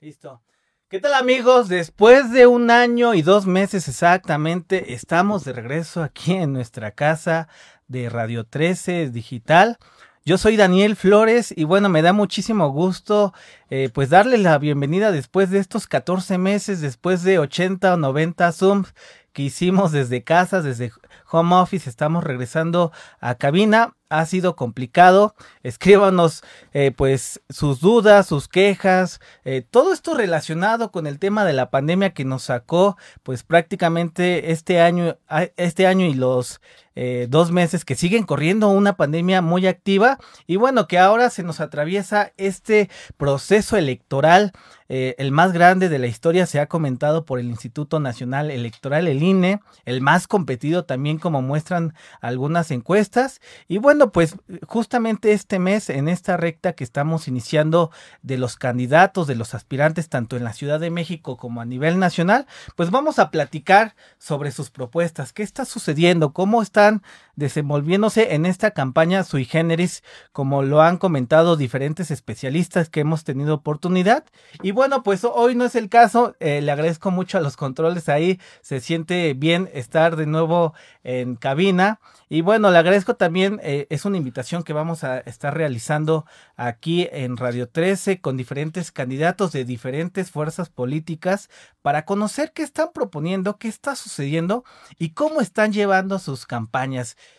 Listo. 0.00 0.42
¿Qué 0.88 0.98
tal 0.98 1.14
amigos? 1.14 1.68
Después 1.68 2.32
de 2.32 2.46
un 2.46 2.70
año 2.70 3.14
y 3.14 3.22
dos 3.22 3.46
meses 3.46 3.86
exactamente, 3.86 4.94
estamos 4.94 5.44
de 5.44 5.52
regreso 5.52 6.02
aquí 6.02 6.32
en 6.32 6.52
nuestra 6.52 6.92
casa 6.92 7.48
de 7.86 8.08
Radio 8.08 8.44
13 8.44 9.10
Digital. 9.10 9.78
Yo 10.24 10.38
soy 10.38 10.56
Daniel 10.56 10.96
Flores 10.96 11.52
y 11.56 11.64
bueno, 11.64 11.88
me 11.88 12.02
da 12.02 12.12
muchísimo 12.12 12.70
gusto 12.70 13.34
eh, 13.68 13.90
pues 13.92 14.10
darle 14.10 14.38
la 14.38 14.58
bienvenida 14.58 15.12
después 15.12 15.50
de 15.50 15.58
estos 15.58 15.86
14 15.86 16.38
meses, 16.38 16.80
después 16.80 17.22
de 17.22 17.38
80 17.38 17.94
o 17.94 17.96
90 17.96 18.52
Zooms 18.52 18.94
que 19.32 19.42
hicimos 19.42 19.92
desde 19.92 20.24
casa, 20.24 20.62
desde 20.62 20.92
home 21.30 21.54
office, 21.56 21.88
estamos 21.88 22.24
regresando 22.24 22.90
a 23.20 23.34
cabina 23.34 23.96
ha 24.10 24.26
sido 24.26 24.56
complicado. 24.56 25.34
Escríbanos 25.62 26.42
eh, 26.74 26.92
pues 26.94 27.40
sus 27.48 27.80
dudas, 27.80 28.26
sus 28.26 28.48
quejas, 28.48 29.20
eh, 29.44 29.64
todo 29.68 29.94
esto 29.94 30.14
relacionado 30.14 30.90
con 30.90 31.06
el 31.06 31.18
tema 31.18 31.44
de 31.46 31.54
la 31.54 31.70
pandemia 31.70 32.12
que 32.12 32.26
nos 32.26 32.42
sacó 32.42 32.98
pues 33.22 33.42
prácticamente 33.42 34.52
este 34.52 34.80
año, 34.80 35.16
este 35.56 35.86
año 35.86 36.04
y 36.04 36.14
los 36.14 36.60
eh, 36.94 37.26
dos 37.28 37.52
meses 37.52 37.84
que 37.84 37.94
siguen 37.94 38.24
corriendo 38.24 38.68
una 38.68 38.96
pandemia 38.96 39.42
muy 39.42 39.66
activa 39.66 40.18
y 40.46 40.56
bueno 40.56 40.86
que 40.86 40.98
ahora 40.98 41.30
se 41.30 41.42
nos 41.42 41.60
atraviesa 41.60 42.32
este 42.36 42.90
proceso 43.16 43.76
electoral 43.76 44.52
el 44.90 45.30
más 45.30 45.52
grande 45.52 45.88
de 45.88 46.00
la 46.00 46.08
historia 46.08 46.46
se 46.46 46.58
ha 46.58 46.66
comentado 46.66 47.24
por 47.24 47.38
el 47.38 47.48
Instituto 47.48 48.00
Nacional 48.00 48.50
Electoral, 48.50 49.06
el 49.06 49.22
INE, 49.22 49.60
el 49.84 50.00
más 50.00 50.26
competido 50.26 50.84
también 50.84 51.18
como 51.18 51.42
muestran 51.42 51.94
algunas 52.20 52.72
encuestas. 52.72 53.40
Y 53.68 53.78
bueno 53.78 54.10
pues 54.10 54.34
justamente 54.66 55.32
este 55.32 55.60
mes, 55.60 55.90
en 55.90 56.08
esta 56.08 56.36
recta 56.36 56.72
que 56.72 56.82
estamos 56.82 57.28
iniciando 57.28 57.92
de 58.22 58.38
los 58.38 58.56
candidatos, 58.56 59.28
de 59.28 59.36
los 59.36 59.54
aspirantes, 59.54 60.08
tanto 60.08 60.36
en 60.36 60.42
la 60.42 60.52
Ciudad 60.52 60.80
de 60.80 60.90
México 60.90 61.36
como 61.36 61.60
a 61.60 61.64
nivel 61.64 61.98
nacional, 61.98 62.46
pues 62.74 62.90
vamos 62.90 63.18
a 63.18 63.30
platicar 63.30 63.94
sobre 64.18 64.50
sus 64.50 64.70
propuestas, 64.70 65.32
qué 65.32 65.42
está 65.42 65.64
sucediendo, 65.64 66.32
cómo 66.32 66.62
están 66.80 67.02
desenvolviéndose 67.36 68.34
en 68.34 68.44
esta 68.44 68.70
campaña 68.72 69.24
sui 69.24 69.44
generis, 69.44 70.02
como 70.32 70.62
lo 70.62 70.82
han 70.82 70.98
comentado 70.98 71.56
diferentes 71.56 72.10
especialistas 72.10 72.90
que 72.90 73.00
hemos 73.00 73.24
tenido 73.24 73.54
oportunidad. 73.54 74.24
Y 74.62 74.72
bueno, 74.72 75.02
pues 75.02 75.24
hoy 75.24 75.54
no 75.54 75.64
es 75.64 75.74
el 75.74 75.88
caso, 75.88 76.36
eh, 76.38 76.60
le 76.60 76.70
agradezco 76.70 77.10
mucho 77.10 77.38
a 77.38 77.40
los 77.40 77.56
controles 77.56 78.08
ahí, 78.08 78.38
se 78.60 78.80
siente 78.80 79.32
bien 79.34 79.70
estar 79.72 80.16
de 80.16 80.26
nuevo 80.26 80.74
en 81.02 81.36
cabina. 81.36 81.98
Y 82.28 82.42
bueno, 82.42 82.70
le 82.70 82.78
agradezco 82.78 83.16
también, 83.16 83.58
eh, 83.62 83.86
es 83.90 84.04
una 84.04 84.18
invitación 84.18 84.62
que 84.62 84.72
vamos 84.72 85.02
a 85.02 85.18
estar 85.20 85.56
realizando 85.56 86.26
aquí 86.56 87.08
en 87.10 87.36
Radio 87.36 87.68
13 87.68 88.20
con 88.20 88.36
diferentes 88.36 88.92
candidatos 88.92 89.52
de 89.52 89.64
diferentes 89.64 90.30
fuerzas 90.30 90.68
políticas 90.68 91.48
para 91.82 92.04
conocer 92.04 92.52
qué 92.52 92.62
están 92.62 92.90
proponiendo, 92.92 93.56
qué 93.56 93.68
está 93.68 93.96
sucediendo 93.96 94.64
y 94.98 95.10
cómo 95.10 95.40
están 95.40 95.72
llevando 95.72 96.18
sus 96.18 96.46
campañas. 96.46 96.69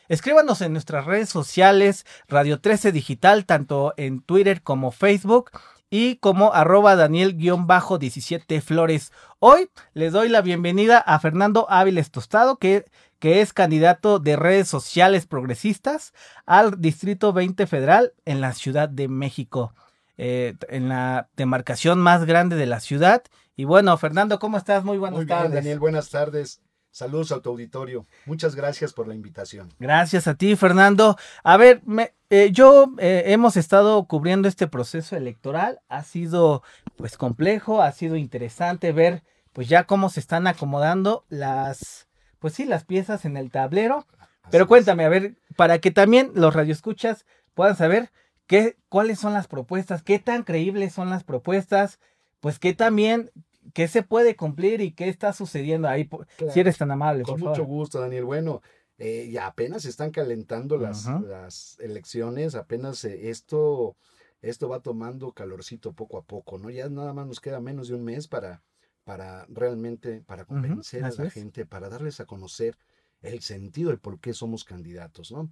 Escríbanos 0.08 0.62
en 0.62 0.74
nuestras 0.74 1.06
redes 1.06 1.30
sociales, 1.30 2.06
Radio 2.28 2.60
13 2.60 2.92
Digital, 2.92 3.46
tanto 3.46 3.94
en 3.98 4.22
Twitter 4.22 4.62
como 4.62 4.92
Facebook 4.92 5.52
y 5.90 6.18
como 6.18 6.54
arroba 6.54 6.96
Daniel-17 6.96 8.62
Flores. 8.62 9.12
Hoy 9.40 9.70
les 9.94 10.14
doy 10.14 10.30
la 10.30 10.42
bienvenida 10.42 10.98
a 10.98 11.20
Fernando 11.20 11.68
Áviles 11.70 12.12
Tostado, 12.12 12.58
que 12.58 12.86
que 13.22 13.42
es 13.42 13.54
candidato 13.54 14.18
de 14.18 14.36
redes 14.36 14.68
sociales 14.68 15.28
progresistas 15.28 16.12
al 16.48 16.82
Distrito 16.82 17.32
20 17.32 17.68
Federal 17.68 18.14
en 18.26 18.42
la 18.42 18.52
Ciudad 18.54 18.90
de 18.90 19.08
México, 19.08 19.76
eh, 20.18 20.56
en 20.70 20.90
la 20.90 21.30
demarcación 21.38 22.00
más 22.00 22.26
grande 22.26 22.56
de 22.56 22.66
la 22.66 22.80
ciudad. 22.80 23.22
Y 23.56 23.66
bueno, 23.66 23.96
Fernando, 24.00 24.40
¿cómo 24.40 24.58
estás? 24.58 24.84
Muy 24.84 24.98
buenas 24.98 25.18
Muy 25.18 25.28
tardes. 25.28 25.54
Daniel, 25.54 25.78
buenas 25.78 26.10
tardes. 26.10 26.62
Saludos 26.92 27.32
a 27.32 27.42
tu 27.42 27.50
auditorio. 27.50 28.06
Muchas 28.26 28.54
gracias 28.54 28.92
por 28.92 29.08
la 29.08 29.16
invitación. 29.16 29.70
Gracias 29.80 30.28
a 30.28 30.36
ti, 30.36 30.56
Fernando. 30.58 31.18
A 31.44 31.56
ver, 31.56 31.82
eh, 32.30 32.50
yo 32.52 32.94
eh, 33.00 33.24
hemos 33.28 33.56
estado 33.56 34.06
cubriendo 34.06 34.48
este 34.48 34.68
proceso 34.68 35.16
electoral. 35.16 35.80
Ha 35.88 36.04
sido 36.04 36.64
pues 36.98 37.18
complejo, 37.18 37.82
ha 37.82 37.92
sido 37.94 38.18
interesante 38.18 38.92
ver 38.92 39.24
pues 39.54 39.68
ya 39.70 39.86
cómo 39.86 40.10
se 40.10 40.20
están 40.20 40.48
acomodando 40.48 41.26
las 41.30 42.08
pues 42.40 42.56
sí, 42.56 42.66
las 42.66 42.84
piezas 42.84 43.24
en 43.24 43.38
el 43.38 43.52
tablero. 43.52 44.08
Pero 44.50 44.68
cuéntame, 44.68 45.06
a 45.06 45.10
ver, 45.10 45.36
para 45.56 45.80
que 45.80 45.92
también 45.92 46.32
los 46.34 46.54
radioescuchas 46.54 47.26
puedan 47.54 47.78
saber 47.78 48.12
qué, 48.48 48.78
cuáles 48.90 49.20
son 49.20 49.34
las 49.34 49.48
propuestas, 49.48 50.02
qué 50.02 50.20
tan 50.20 50.44
creíbles 50.44 50.94
son 50.94 51.10
las 51.10 51.24
propuestas, 51.24 52.00
pues 52.40 52.58
qué 52.58 52.74
también, 52.74 53.32
qué 53.74 53.88
se 53.88 54.04
puede 54.04 54.36
cumplir 54.36 54.82
y 54.82 54.94
qué 54.94 55.10
está 55.10 55.34
sucediendo 55.34 55.88
ahí, 55.88 56.10
si 56.52 56.60
eres 56.60 56.78
tan 56.78 56.92
amable. 56.92 57.24
Con 57.24 57.40
mucho 57.40 57.66
gusto, 57.66 58.00
Daniel. 58.00 58.26
Bueno, 58.26 58.62
eh, 58.98 59.30
ya 59.32 59.48
apenas 59.48 59.86
están 59.86 60.12
calentando 60.12 60.78
las, 60.78 61.08
las 61.22 61.78
elecciones, 61.80 62.56
apenas 62.56 63.04
eh, 63.06 63.30
esto, 63.30 63.96
esto 64.42 64.70
va 64.70 64.80
tomando 64.80 65.32
calorcito 65.32 65.94
poco 65.94 66.18
a 66.18 66.24
poco, 66.24 66.58
¿no? 66.58 66.70
Ya 66.70 66.90
nada 66.90 67.14
más 67.14 67.28
nos 67.28 67.40
queda 67.40 67.60
menos 67.60 67.88
de 67.88 67.96
un 67.96 68.04
mes 68.04 68.28
para 68.28 68.62
para 69.04 69.46
realmente, 69.50 70.22
para 70.22 70.46
convencer 70.46 71.04
a 71.04 71.12
la 71.12 71.30
gente, 71.30 71.66
para 71.66 71.90
darles 71.90 72.20
a 72.20 72.26
conocer 72.26 72.78
el 73.22 73.42
sentido 73.42 73.92
de 73.92 73.98
por 73.98 74.20
qué 74.20 74.34
somos 74.34 74.64
candidatos, 74.64 75.32
¿no? 75.32 75.52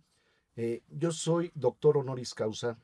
Eh, 0.56 0.84
yo 0.90 1.12
soy 1.12 1.52
doctor 1.56 1.98
honoris 1.98 2.34
causa. 2.34 2.80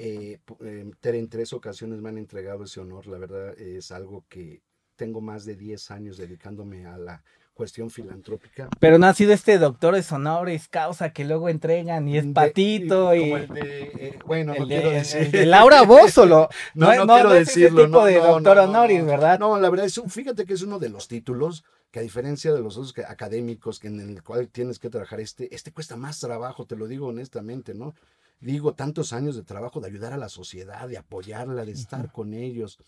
Eh, 0.00 0.40
em, 0.60 0.92
en 1.02 1.28
tres 1.28 1.52
ocasiones 1.52 2.00
me 2.00 2.08
han 2.08 2.18
entregado 2.18 2.64
ese 2.64 2.80
honor. 2.80 3.06
La 3.06 3.18
verdad 3.18 3.58
es 3.58 3.90
algo 3.90 4.24
que 4.28 4.62
tengo 4.96 5.20
más 5.20 5.44
de 5.44 5.56
10 5.56 5.90
años 5.90 6.16
dedicándome 6.16 6.86
a 6.86 6.96
la 6.96 7.22
cuestión 7.56 7.88
filantrópica. 7.88 8.68
Pero 8.78 8.98
no 8.98 9.06
ha 9.06 9.14
sido 9.14 9.32
este 9.32 9.58
doctor 9.58 9.94
de 9.94 10.04
honoris 10.10 10.68
causa 10.68 11.10
que 11.10 11.24
luego 11.24 11.48
entregan 11.48 12.06
y 12.06 12.18
es 12.18 12.26
patito 12.26 13.14
y... 13.14 13.20
Como 13.20 13.36
el 13.38 13.48
de, 13.48 13.82
eh, 13.98 14.18
bueno, 14.26 14.54
no 14.58 14.66
quiero 14.66 14.90
decir... 14.90 15.30
de 15.30 15.46
Laura 15.46 15.82
Bozo, 15.82 16.26
no, 16.26 16.48
no, 16.74 17.06
no, 17.06 17.14
quiero 17.14 17.30
decirlo. 17.30 17.80
Ese 17.80 17.88
tipo 17.88 18.04
de 18.04 18.16
doctor 18.16 18.58
honoris, 18.58 19.04
¿verdad? 19.06 19.38
No, 19.38 19.58
la 19.58 19.70
verdad 19.70 19.86
es, 19.86 20.00
fíjate 20.08 20.44
que 20.44 20.52
es 20.52 20.62
uno 20.62 20.78
de 20.78 20.90
los 20.90 21.08
títulos 21.08 21.64
que 21.90 22.00
a 22.00 22.02
diferencia 22.02 22.52
de 22.52 22.60
los 22.60 22.76
otros 22.76 22.94
académicos 23.06 23.78
que 23.78 23.88
en 23.88 24.00
el 24.00 24.22
cual 24.22 24.48
tienes 24.48 24.78
que 24.78 24.90
trabajar 24.90 25.20
este, 25.20 25.54
este 25.54 25.72
cuesta 25.72 25.96
más 25.96 26.20
trabajo, 26.20 26.66
te 26.66 26.76
lo 26.76 26.86
digo 26.86 27.08
honestamente, 27.08 27.74
¿no? 27.74 27.94
Digo, 28.40 28.74
tantos 28.74 29.12
años 29.12 29.34
de 29.36 29.44
trabajo 29.44 29.80
de 29.80 29.86
ayudar 29.86 30.12
a 30.12 30.18
la 30.18 30.28
sociedad, 30.28 30.88
de 30.88 30.98
apoyarla, 30.98 31.64
de 31.64 31.72
estar 31.72 32.12
con 32.12 32.34
ellos, 32.34 32.78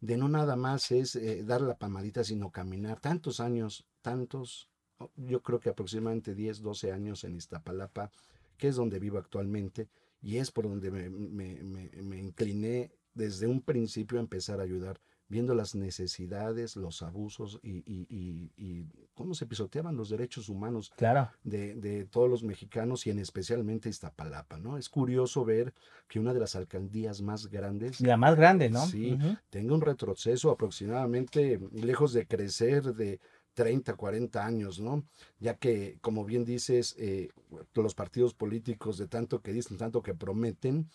de 0.00 0.16
no 0.16 0.28
nada 0.28 0.56
más 0.56 0.90
es 0.90 1.14
eh, 1.14 1.44
dar 1.44 1.60
la 1.60 1.78
palmadita, 1.78 2.24
sino 2.24 2.50
caminar 2.50 3.00
tantos 3.00 3.38
años, 3.38 3.86
tantos, 4.02 4.68
yo 5.16 5.40
creo 5.42 5.60
que 5.60 5.68
aproximadamente 5.68 6.34
10, 6.34 6.62
12 6.62 6.92
años 6.92 7.22
en 7.22 7.36
Iztapalapa, 7.36 8.10
que 8.56 8.68
es 8.68 8.76
donde 8.76 8.98
vivo 8.98 9.18
actualmente, 9.18 9.88
y 10.20 10.38
es 10.38 10.50
por 10.50 10.68
donde 10.68 10.90
me, 10.90 11.08
me, 11.10 11.62
me 11.62 12.18
incliné 12.18 12.90
desde 13.14 13.46
un 13.46 13.62
principio 13.62 14.18
a 14.18 14.22
empezar 14.22 14.58
a 14.58 14.64
ayudar 14.64 15.00
viendo 15.28 15.54
las 15.54 15.74
necesidades, 15.74 16.76
los 16.76 17.02
abusos 17.02 17.60
y, 17.62 17.82
y, 17.86 18.86
cómo 19.14 19.34
se 19.34 19.46
pisoteaban 19.46 19.96
los 19.96 20.08
derechos 20.08 20.48
humanos 20.48 20.90
claro. 20.96 21.30
de, 21.44 22.06
todos 22.10 22.30
los 22.30 22.42
mexicanos 22.42 23.06
y 23.06 23.10
en 23.10 23.18
especialmente 23.18 23.88
Iztapalapa, 23.88 24.58
¿no? 24.58 24.78
Es 24.78 24.88
curioso 24.88 25.44
ver 25.44 25.74
que 26.08 26.18
una 26.18 26.32
de 26.32 26.40
las 26.40 26.56
alcaldías 26.56 27.20
más 27.20 27.48
grandes... 27.48 28.00
La 28.00 28.16
más 28.16 28.36
grande, 28.36 28.70
¿no? 28.70 28.86
Sí, 28.86 29.18
tenga 29.50 29.74
un 29.74 29.80
retroceso 29.80 30.50
aproximadamente 30.50 31.60
lejos 31.72 32.12
de 32.12 32.26
crecer 32.26 32.94
de 32.94 33.20
30, 33.58 33.94
40 33.94 34.46
años, 34.46 34.78
¿no? 34.78 35.04
Ya 35.40 35.54
que, 35.54 35.98
como 36.00 36.24
bien 36.24 36.44
dices, 36.44 36.94
eh, 36.96 37.30
los 37.74 37.94
partidos 37.94 38.32
políticos 38.32 38.98
de 38.98 39.08
tanto 39.08 39.40
que 39.42 39.52
dicen, 39.52 39.76
tanto 39.76 40.00
que 40.00 40.14
prometen, 40.14 40.88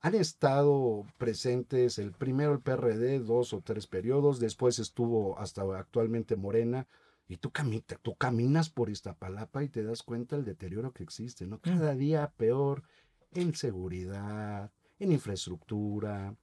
han 0.00 0.14
estado 0.14 1.04
presentes 1.18 1.98
el 1.98 2.12
primero 2.12 2.52
el 2.52 2.60
PRD, 2.60 3.18
dos 3.20 3.52
o 3.52 3.60
tres 3.60 3.86
periodos, 3.86 4.40
después 4.40 4.78
estuvo 4.78 5.38
hasta 5.38 5.62
actualmente 5.78 6.36
Morena, 6.36 6.86
y 7.28 7.36
tú, 7.36 7.52
tú 8.02 8.16
caminas 8.16 8.70
por 8.70 8.90
Iztapalapa 8.90 9.62
y 9.62 9.68
te 9.68 9.84
das 9.84 10.02
cuenta 10.02 10.36
del 10.36 10.44
deterioro 10.44 10.92
que 10.92 11.04
existe, 11.04 11.46
¿no? 11.46 11.60
Cada 11.60 11.94
día 11.94 12.32
peor 12.36 12.82
en 13.32 13.54
seguridad, 13.54 14.72
en 14.98 15.12
infraestructura, 15.12 16.34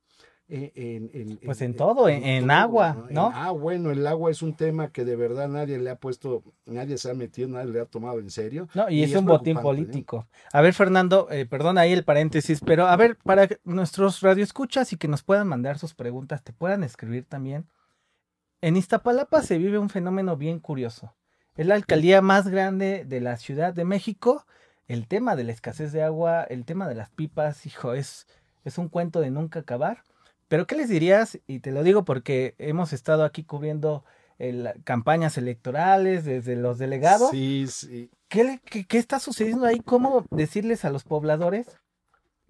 en, 0.49 1.39
pues 1.43 1.61
en, 1.61 1.75
todo, 1.75 2.07
en, 2.07 2.49
agua, 2.49 3.05
¿no? 3.09 3.31
Ah, 3.33 3.51
bueno, 3.51 3.91
el 3.91 4.07
agua 4.07 4.31
es 4.31 4.41
un 4.41 4.53
tema 4.53 4.91
que 4.91 5.03
de 5.03 5.17
verdad 5.17 5.49
nadie 5.49 5.77
le 5.77 5.89
ha 5.89 5.97
puesto, 5.97 6.43
nadie 6.65 6.97
se 6.97 7.11
ha 7.11 7.13
metido, 7.13 7.49
nadie 7.49 7.71
le 7.71 7.81
ha 7.81 7.85
tomado 7.85 8.19
en 8.19 8.29
serio. 8.29 8.69
No, 8.73 8.89
y, 8.89 9.03
es, 9.03 9.13
un 9.13 9.25
botín 9.25 9.57
¿eh? 9.57 9.61
político. 9.61 10.27
A 10.53 10.61
ver, 10.61 10.73
Fernando, 10.73 11.27
eh, 11.31 11.45
perdón 11.45 11.77
ahí 11.77 11.91
el 11.91 12.05
paréntesis, 12.05 12.61
pero 12.65 12.87
a 12.87 12.95
ver, 12.95 13.17
para 13.17 13.49
nuestros 13.65 14.21
radioescuchas 14.21 14.93
y 14.93 14.97
que 14.97 15.09
nos 15.09 15.21
puedan 15.21 15.47
mandar 15.47 15.77
sus 15.79 15.93
preguntas, 15.93 16.43
te 16.43 16.53
puedan 16.53 16.83
escribir 16.83 17.25
también. 17.25 17.67
En 18.61 18.77
Iztapalapa 18.77 19.41
se 19.41 19.57
vive 19.57 19.77
un 19.77 19.89
fenómeno 19.89 20.37
bien 20.37 20.59
curioso. 20.59 21.13
Es 21.55 21.67
la 21.67 21.75
alcaldía 21.75 22.21
más 22.21 22.47
grande 22.47 23.03
de 23.05 23.19
la 23.19 23.35
Ciudad 23.37 23.73
de 23.73 23.83
México. 23.83 24.45
El 24.87 25.07
tema 25.07 25.35
de 25.35 25.43
la 25.43 25.51
escasez 25.51 25.91
de 25.91 26.03
agua, 26.03 26.43
el 26.43 26.63
tema 26.63 26.87
de 26.87 26.95
las 26.95 27.09
pipas, 27.09 27.65
hijo, 27.65 27.93
es, 27.93 28.27
es 28.63 28.77
un 28.77 28.87
cuento 28.87 29.19
de 29.19 29.31
nunca 29.31 29.59
acabar 29.59 30.03
Pero 30.47 30.65
¿qué 30.67 30.75
les 30.75 30.89
dirías? 30.89 31.39
Y 31.47 31.59
te 31.59 31.71
lo 31.71 31.83
digo 31.83 32.05
porque 32.05 32.55
hemos 32.57 32.93
estado 32.93 33.23
aquí 33.23 33.43
cubriendo 33.43 34.03
el, 34.37 34.69
campañas 34.83 35.37
electorales 35.37 36.25
desde 36.25 36.55
los 36.55 36.77
delegados. 36.77 37.31
Sí, 37.31 37.65
sí. 37.67 38.09
¿Qué, 38.29 38.59
qué, 38.65 38.85
qué 38.85 38.97
está 38.97 39.19
sucediendo 39.19 39.65
ahí? 39.65 39.79
¿Cómo 39.79 40.25
decirles 40.31 40.85
a 40.85 40.89
los 40.89 41.03
pobladores 41.03 41.67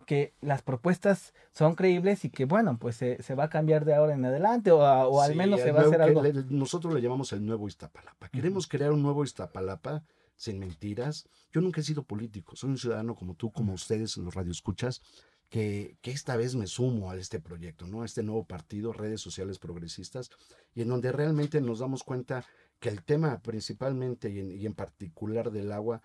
que 0.06 0.34
las 0.42 0.62
propuestas 0.62 1.34
son 1.52 1.76
creíbles 1.76 2.24
y 2.24 2.30
que, 2.30 2.46
bueno, 2.46 2.78
pues 2.80 2.96
se, 2.96 3.22
se 3.22 3.36
va 3.36 3.46
a 3.46 3.50
cambiar 3.50 3.84
de 3.84 3.94
ahora 3.94 4.14
en 4.14 4.24
adelante 4.26 4.72
o, 4.72 4.86
a- 4.86 5.08
o 5.08 5.22
al 5.22 5.32
Sí, 5.32 5.38
menos 5.38 5.60
se 5.60 5.72
va 5.72 5.82
a 5.82 5.86
hacer 5.86 6.02
algo? 6.02 6.22
le- 6.24 6.46
nosotros 6.50 6.94
le 6.94 7.02
llamamos 7.02 7.34
el 7.34 7.46
nuevo 7.46 7.68
Iztapalapa. 7.68 8.30
Queremos 8.30 8.68
crear 8.68 8.92
un 8.94 9.02
nuevo 9.04 9.24
Iztapalapa 9.26 10.04
sin 10.38 10.60
mentiras. 10.60 11.28
Yo 11.52 11.60
nunca 11.62 11.82
he 11.82 11.84
sido 11.84 12.04
político, 12.04 12.56
soy 12.56 12.70
un 12.70 12.78
ciudadano 12.78 13.16
como 13.16 13.34
tú, 13.36 13.52
como 13.52 13.74
ustedes, 13.74 14.16
los 14.18 14.34
radioescuchas, 14.34 15.02
que, 15.50 15.98
que 16.02 16.12
esta 16.12 16.36
vez 16.36 16.56
me 16.56 16.68
sumo 16.68 17.10
a 17.10 17.16
este 17.16 17.40
proyecto, 17.40 17.88
¿no? 17.88 18.02
A 18.02 18.06
este 18.06 18.24
nuevo 18.24 18.46
partido, 18.46 18.94
redes 18.94 19.22
sociales 19.22 19.60
progresistas, 19.60 20.30
y 20.76 20.82
en 20.82 20.90
donde 20.90 21.12
realmente 21.12 21.62
nos 21.62 21.80
damos 21.80 22.04
cuenta 22.04 22.46
que 22.80 22.90
el 22.90 23.04
tema 23.04 23.40
principalmente 23.42 24.30
y 24.30 24.40
en, 24.40 24.52
y 24.52 24.66
en 24.66 24.74
particular 24.74 25.52
del 25.52 25.72
agua 25.72 26.02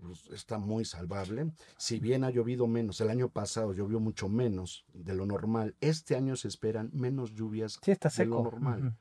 pues, 0.00 0.26
está 0.32 0.58
muy 0.58 0.84
salvable. 0.84 1.52
Si 1.78 1.98
bien 1.98 2.22
ha 2.24 2.30
llovido 2.30 2.66
menos, 2.66 3.00
el 3.00 3.10
año 3.10 3.28
pasado 3.28 3.72
llovió 3.72 3.98
mucho 3.98 4.28
menos 4.28 4.84
de 4.92 5.14
lo 5.14 5.26
normal, 5.26 5.74
este 5.80 6.14
año 6.14 6.36
se 6.36 6.48
esperan 6.48 6.90
menos 6.92 7.32
lluvias 7.34 7.78
Sí, 7.82 7.90
está 7.90 8.08
de 8.08 8.24
lo 8.26 8.36
seco. 8.36 8.42
normal. 8.44 8.80
Ujú. 8.80 8.94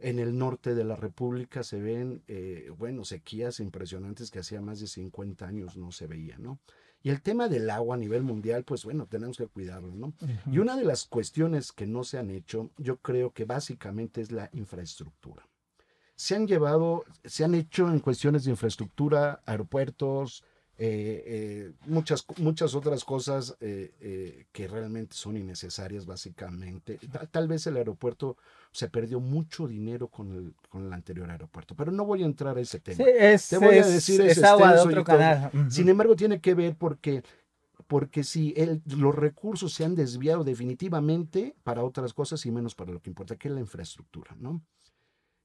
En 0.00 0.20
el 0.20 0.38
norte 0.38 0.76
de 0.76 0.84
la 0.84 0.94
República 0.94 1.64
se 1.64 1.80
ven, 1.80 2.22
eh, 2.28 2.70
bueno, 2.76 3.04
sequías 3.04 3.58
impresionantes 3.58 4.30
que 4.30 4.38
hacía 4.38 4.60
más 4.60 4.78
de 4.78 4.86
50 4.86 5.46
años 5.48 5.76
no 5.76 5.90
se 5.90 6.06
veía, 6.06 6.38
¿no? 6.38 6.60
Y 7.08 7.10
el 7.10 7.22
tema 7.22 7.48
del 7.48 7.70
agua 7.70 7.94
a 7.94 7.98
nivel 7.98 8.22
mundial, 8.22 8.64
pues 8.64 8.84
bueno, 8.84 9.06
tenemos 9.06 9.38
que 9.38 9.46
cuidarlo, 9.46 9.94
¿no? 9.94 10.12
Y 10.52 10.58
una 10.58 10.76
de 10.76 10.84
las 10.84 11.06
cuestiones 11.06 11.72
que 11.72 11.86
no 11.86 12.04
se 12.04 12.18
han 12.18 12.28
hecho, 12.28 12.70
yo 12.76 12.98
creo 12.98 13.32
que 13.32 13.46
básicamente 13.46 14.20
es 14.20 14.30
la 14.30 14.50
infraestructura. 14.52 15.48
Se 16.16 16.36
han 16.36 16.46
llevado, 16.46 17.06
se 17.24 17.44
han 17.44 17.54
hecho 17.54 17.88
en 17.88 18.00
cuestiones 18.00 18.44
de 18.44 18.50
infraestructura, 18.50 19.40
aeropuertos, 19.46 20.44
eh, 20.80 21.24
eh, 21.26 21.72
muchas, 21.86 22.24
muchas 22.38 22.74
otras 22.74 23.04
cosas 23.04 23.56
eh, 23.60 24.46
que 24.52 24.68
realmente 24.68 25.14
son 25.16 25.36
innecesarias 25.36 26.06
básicamente. 26.06 26.98
Tal, 27.10 27.28
tal 27.28 27.48
vez 27.48 27.66
el 27.66 27.76
aeropuerto 27.76 28.36
se 28.70 28.88
perdió 28.88 29.18
mucho 29.18 29.66
dinero 29.66 30.08
con 30.08 30.32
el, 30.32 30.54
con 30.68 30.86
el 30.86 30.92
anterior 30.92 31.28
aeropuerto, 31.30 31.74
pero 31.74 31.90
no 31.90 32.04
voy 32.04 32.22
a 32.22 32.26
entrar 32.26 32.56
a 32.56 32.60
ese 32.60 32.78
tema. 32.78 33.04
Sí, 33.04 33.10
es, 33.18 33.48
Te 33.48 33.58
voy 33.58 33.78
a 33.78 33.86
decir, 33.86 34.20
es 34.22 34.38
es 34.38 34.44
agua 34.44 34.68
de 34.74 34.80
otro 34.80 35.04
canal. 35.04 35.50
Sin 35.70 35.88
embargo, 35.88 36.14
tiene 36.16 36.40
que 36.40 36.54
ver 36.54 36.76
porque, 36.76 37.22
porque 37.88 38.22
si 38.22 38.54
el- 38.56 38.80
los 38.86 39.14
recursos 39.14 39.72
se 39.72 39.84
han 39.84 39.94
desviado 39.96 40.44
definitivamente 40.44 41.56
para 41.64 41.82
otras 41.84 42.12
cosas 42.14 42.44
y 42.46 42.50
menos 42.52 42.74
para 42.74 42.92
lo 42.92 43.00
que 43.00 43.10
importa, 43.10 43.36
que 43.36 43.48
es 43.48 43.54
la 43.54 43.60
infraestructura, 43.60 44.36
¿no? 44.38 44.62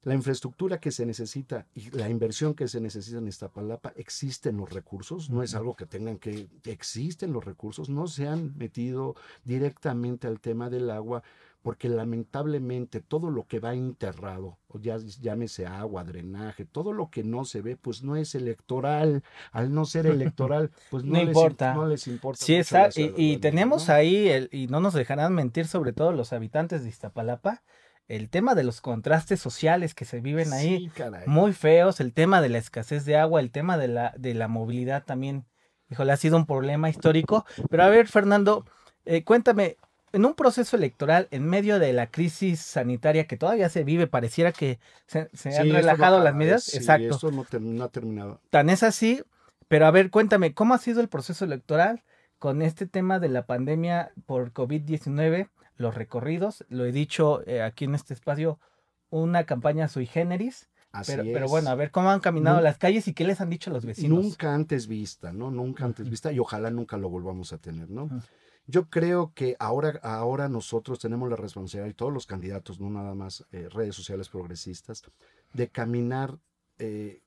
La 0.04 0.14
infraestructura 0.14 0.80
que 0.80 0.92
se 0.92 1.06
necesita 1.06 1.66
y 1.74 1.90
la 1.92 2.10
inversión 2.10 2.54
que 2.54 2.68
se 2.68 2.82
necesita 2.82 3.20
en 3.20 3.28
Iztapalapa, 3.28 3.94
existen 3.96 4.58
los 4.58 4.72
recursos, 4.72 5.30
no 5.30 5.44
es 5.44 5.56
algo 5.56 5.76
que 5.76 5.86
tengan 5.86 6.18
que, 6.18 6.50
existen 6.66 7.32
los 7.32 7.46
recursos, 7.46 7.90
no 7.90 8.08
se 8.08 8.28
han 8.28 8.58
metido 8.58 9.16
directamente 9.46 10.28
al 10.28 10.42
tema 10.42 10.70
del 10.70 10.90
agua, 10.90 11.24
porque 11.62 11.88
lamentablemente 11.88 13.00
todo 13.00 13.30
lo 13.30 13.48
que 13.48 13.62
va 13.62 13.74
enterrado, 13.74 14.58
o 14.68 14.78
ya 14.80 14.98
llámese 14.98 15.66
agua, 15.66 16.04
drenaje, 16.04 16.66
todo 16.66 16.92
lo 16.92 17.10
que 17.10 17.24
no 17.24 17.46
se 17.46 17.62
ve, 17.62 17.78
pues 17.78 18.04
no 18.04 18.18
es 18.18 18.36
electoral. 18.36 19.24
Al 19.54 19.74
no 19.74 19.86
ser 19.86 20.06
electoral, 20.08 20.72
pues 20.92 21.06
no, 21.06 21.14
No 21.14 21.20
les, 21.20 21.28
importa. 21.30 21.74
no 21.74 21.88
les 21.88 22.08
importa. 22.08 22.44
Sí, 22.44 22.56
exacto. 22.56 23.00
Y, 23.00 23.14
y 23.16 23.38
tenemos 23.38 23.88
¿no? 23.88 23.94
ahí, 23.94 24.28
el, 24.28 24.50
y 24.52 24.68
no 24.68 24.82
nos 24.82 24.94
dejarán 24.94 25.34
mentir, 25.34 25.66
sobre 25.66 25.94
todo 25.94 26.12
los 26.12 26.34
habitantes 26.34 26.84
de 26.84 26.90
Iztapalapa, 26.90 27.64
el 28.08 28.30
tema 28.30 28.54
de 28.56 28.64
los 28.64 28.82
contrastes 28.82 29.40
sociales 29.40 29.96
que 29.96 30.06
se 30.06 30.20
viven 30.20 30.52
ahí, 30.54 30.90
Sí, 30.96 31.04
muy 31.26 31.54
feos, 31.54 32.00
el 32.00 32.14
tema 32.14 32.42
de 32.42 32.50
la 32.50 32.58
escasez 32.58 33.06
de 33.06 33.18
agua, 33.18 33.40
el 33.40 33.52
tema 33.52 33.78
de 33.78 33.88
la, 33.88 34.14
de 34.18 34.34
la 34.34 34.48
movilidad 34.48 35.04
también, 35.06 35.46
híjole, 35.90 36.12
ha 36.12 36.18
sido 36.18 36.38
un 36.38 36.46
problema 36.46 36.90
histórico. 36.90 37.46
Pero 37.70 37.84
a 37.84 37.90
ver, 37.90 38.08
Fernando, 38.08 38.66
eh, 39.06 39.24
cuéntame, 39.24 39.78
en 40.12 40.26
un 40.26 40.36
proceso 40.36 40.76
electoral, 40.76 41.28
en 41.32 41.48
medio 41.48 41.80
de 41.80 41.92
la 41.94 42.12
crisis 42.12 42.60
sanitaria 42.60 43.26
que 43.26 43.38
todavía 43.38 43.70
se 43.70 43.84
vive, 43.84 44.06
pareciera 44.06 44.52
que 44.52 44.80
se, 45.08 45.30
se 45.34 45.52
Sí, 45.52 45.58
han 45.58 45.70
relajado 45.72 46.20
no- 46.20 46.24
las 46.24 46.36
medidas. 46.36 46.64
sí, 46.66 46.78
Exacto. 46.78 47.16
Esto 47.16 47.32
no, 47.32 47.46
no 47.60 47.84
ha 47.84 47.90
terminado. 47.90 48.40
Tan 48.52 48.70
es 48.70 48.84
así, 48.84 49.24
pero 49.68 49.88
a 49.88 49.92
ver, 49.92 50.12
cuéntame, 50.12 50.54
¿cómo 50.54 50.76
ha 50.76 50.78
sido 50.78 51.02
el 51.02 51.08
proceso 51.10 51.46
electoral 51.46 52.04
con 52.38 52.62
este 52.62 52.86
tema 52.86 53.20
de 53.20 53.30
la 53.30 53.46
pandemia 53.48 54.12
por 54.28 54.52
COVID-19? 54.54 55.50
Los 55.76 55.96
recorridos, 55.96 56.66
lo 56.70 56.86
he 56.86 56.92
dicho 56.92 57.46
eh, 57.48 57.62
aquí 57.62 57.86
en 57.86 57.96
este 57.96 58.14
espacio, 58.14 58.60
una 59.10 59.46
campaña 59.46 59.88
sui 59.88 60.06
generis, 60.06 60.70
Así 60.92 61.12
pero, 61.12 61.24
es. 61.24 61.34
pero 61.34 61.48
bueno, 61.48 61.70
a 61.72 61.76
ver 61.76 61.90
cómo 61.90 62.12
han 62.12 62.20
caminado 62.20 62.62
las 62.62 62.78
calles 62.78 63.08
y 63.08 63.14
qué 63.14 63.26
les 63.26 63.42
han 63.42 63.50
dicho 63.50 63.72
los 63.72 63.84
vecinos. 63.84 64.24
Nunca 64.24 64.54
antes 64.54 64.88
vista, 64.88 65.34
¿no? 65.34 65.50
Nunca 65.50 65.86
antes 65.86 66.08
vista 66.08 66.32
y 66.32 66.38
ojalá 66.38 66.70
nunca 66.70 66.98
lo 66.98 67.10
volvamos 67.10 67.52
a 67.52 67.58
tener, 67.58 67.90
¿no? 67.90 68.10
Yo 68.68 68.90
creo 68.90 69.34
que 69.34 69.56
ahora, 69.60 70.00
ahora 70.04 70.48
nosotros 70.48 71.00
tenemos 71.00 71.30
la 71.30 71.36
responsabilidad, 71.36 71.90
y 71.90 71.96
todos 71.96 72.14
los 72.14 72.28
candidatos, 72.28 72.80
no 72.80 72.90
nada 72.90 73.14
más 73.16 73.46
eh, 73.52 73.68
redes 73.70 73.96
sociales 73.96 74.30
progresistas, 74.30 75.04
de 75.54 75.68
caminar 75.68 76.38
eh, 76.78 77.24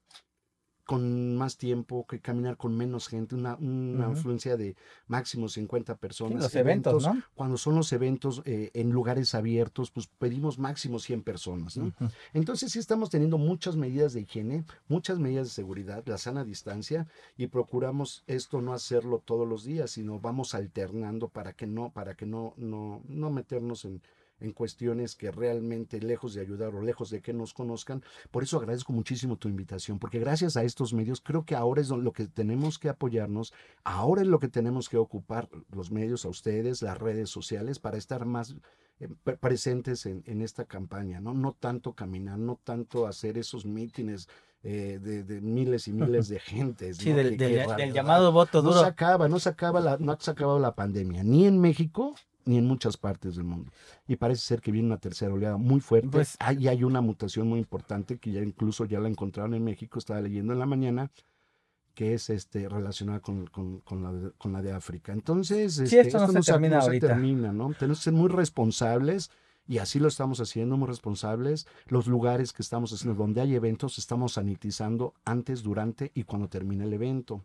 con 0.87 1.37
más 1.37 1.59
tiempo, 1.59 2.07
que 2.07 2.21
caminar 2.21 2.57
con 2.57 2.77
menos 2.77 3.09
gente, 3.09 3.35
una, 3.35 3.57
una 3.57 4.09
influencia 4.09 4.57
de 4.57 4.77
máximo 5.09 5.49
50 5.49 5.93
Sí, 5.95 5.99
personas. 6.01 6.43
los 6.45 6.55
eventos, 6.55 7.07
¿no? 7.07 7.23
Cuando 7.35 7.59
son 7.59 7.75
los 7.75 7.93
eventos 7.93 8.41
eh, 8.45 8.71
en 8.73 8.91
lugares 8.91 9.35
abiertos, 9.35 9.91
pues 9.91 10.07
pedimos 10.07 10.59
máximo 10.59 10.99
100 11.01 11.23
personas, 11.25 11.77
¿no? 11.77 11.93
Entonces 12.33 12.73
sí 12.73 12.79
estamos 12.79 13.11
teniendo 13.11 13.37
muchas 13.37 13.77
medidas 13.77 14.13
de 14.13 14.21
higiene, 14.21 14.65
muchas 14.89 15.19
medidas 15.19 15.49
de 15.49 15.53
seguridad, 15.53 16.05
la 16.07 16.19
sana 16.19 16.45
distancia 16.45 17.07
y 17.37 17.49
procuramos 17.49 18.23
esto 18.29 18.63
no 18.63 18.73
hacerlo 18.73 19.19
todos 19.25 19.47
los 19.47 19.65
días, 19.65 19.91
sino 19.91 20.21
vamos 20.21 20.55
alternando 20.55 21.29
para 21.29 21.53
que 21.53 21.67
no, 21.67 21.91
para 21.93 22.15
que 22.15 22.27
no, 22.27 22.55
no, 22.57 23.03
no 23.09 23.31
meternos 23.31 23.85
en, 23.85 24.01
en 24.41 24.53
cuestiones 24.53 25.15
que 25.15 25.31
realmente 25.31 26.01
lejos 26.01 26.35
de 26.35 26.41
ayudar 26.43 26.75
o 26.75 26.83
lejos 26.83 27.11
de 27.11 27.23
que 27.23 27.33
nos 27.33 27.55
conozcan. 27.55 28.03
Por 28.31 28.43
eso 28.43 28.59
agradezco 28.59 28.93
muchísimo 28.93 29.37
tu 29.37 29.49
invitación, 29.49 29.99
porque 29.99 30.19
gracias 30.19 30.57
a 30.57 30.65
estos 30.65 30.93
medios 30.93 31.21
creo 31.21 31.45
que 31.45 31.55
ahora 31.55 31.81
es 31.81 31.89
lo 31.89 32.13
que 32.13 32.27
tenemos 32.27 32.79
que 32.79 32.89
apoyarnos, 32.89 33.53
ahora 33.85 34.23
es 34.23 34.29
lo 34.29 34.39
que 34.39 34.49
tenemos 34.49 34.89
que 34.89 34.97
ocupar 34.99 35.49
los 35.71 35.91
medios 35.91 36.25
a 36.25 36.29
ustedes, 36.29 36.83
las 36.83 36.99
redes 36.99 37.31
sociales, 37.31 37.79
para 37.79 37.97
estar 37.97 38.27
más 38.27 38.55
eh, 39.01 39.09
pre- 39.25 39.37
presentes 39.37 40.07
en, 40.07 40.23
en 40.27 40.43
esta 40.43 40.65
campaña, 40.65 41.21
¿no? 41.21 41.35
No 41.35 41.53
tanto 41.59 41.93
caminar, 41.95 42.39
no 42.39 42.59
tanto 42.65 43.07
hacer 43.07 43.37
esos 43.39 43.65
mítines 43.67 44.29
eh, 44.63 44.99
de, 45.03 45.23
de 45.23 45.41
miles 45.41 45.87
y 45.89 45.93
miles 45.93 46.29
de 46.31 46.41
gentes. 46.41 46.97
Sí, 46.99 47.11
¿no? 47.11 47.17
del, 47.17 47.37
Que- 47.37 47.37
del- 47.37 47.39
que 47.39 47.57
del 47.59 47.67
barbaridad. 47.69 47.95
llamado 47.95 48.33
voto 48.33 48.63
No 48.63 48.69
duro. 48.71 48.81
se 48.81 48.87
acaba, 48.87 49.29
no 49.29 49.39
se 49.39 49.49
acaba 49.51 49.81
la, 49.81 49.97
no 49.99 50.17
se 50.21 50.31
ha 50.31 50.33
acabado 50.33 50.59
la 50.59 50.75
pandemia, 50.75 51.23
ni 51.25 51.47
en 51.47 51.59
México 51.61 52.15
ni 52.47 52.57
en 52.59 52.67
muchas 52.67 52.97
partes 52.97 53.37
del 53.37 53.45
mundo. 53.45 53.71
Y 54.09 54.17
parece 54.17 54.41
ser 54.41 54.61
que 54.63 54.73
viene 54.73 54.87
una 54.87 54.97
tercera 54.99 55.33
oleada 55.35 55.59
muy 55.59 55.81
fuerte. 55.81 56.09
Pues- 56.09 56.37
hay, 56.39 56.67
hay 56.69 56.83
una 56.85 57.01
mutación 57.03 57.47
muy 57.49 57.59
importante 57.59 58.17
que 58.19 58.33
ya 58.33 58.41
incluso 58.43 58.87
ya 58.87 58.99
la 59.01 59.09
encontraron 59.09 59.53
en 59.55 59.65
México, 59.65 59.99
estaba 59.99 60.21
leyendo 60.23 60.53
en 60.55 60.59
la 60.61 60.67
mañana, 60.67 61.11
que 61.95 62.15
es 62.15 62.31
este 62.31 62.69
relacionada 62.69 63.21
con, 63.21 63.47
con- 63.47 63.81
con 63.81 64.03
la, 64.03 64.13
de, 64.13 64.31
con 64.33 64.53
la 64.53 64.63
de 64.63 64.73
África. 64.73 65.13
Entonces, 65.13 65.79
este, 65.79 66.01
esto 66.01 66.19
no 66.21 66.29
se 66.33 66.43
se- 66.43 66.53
termina 66.53 66.77
no 66.77 66.83
se 66.83 66.87
ahorita. 66.89 67.07
termina, 67.09 67.53
¿no? 67.53 67.73
Tenemos 67.75 67.99
que 67.99 68.05
ser 68.05 68.13
muy 68.13 68.29
responsables 68.29 69.31
y 69.69 69.79
así 69.79 69.99
lo 69.99 70.07
estamos 70.09 70.39
haciendo, 70.41 70.77
muy 70.77 70.87
responsables. 70.89 71.67
Los 71.89 72.07
lugares 72.07 72.53
que 72.53 72.63
estamos 72.63 72.93
haciendo, 72.93 73.19
donde 73.21 73.41
hay 73.41 73.55
eventos, 73.57 73.99
estamos 73.99 74.35
sanitizando 74.35 75.15
antes, 75.25 75.63
durante 75.63 76.13
y 76.15 76.23
cuando 76.25 76.49
termine 76.49 76.85
el 76.85 76.93
evento. 76.93 77.45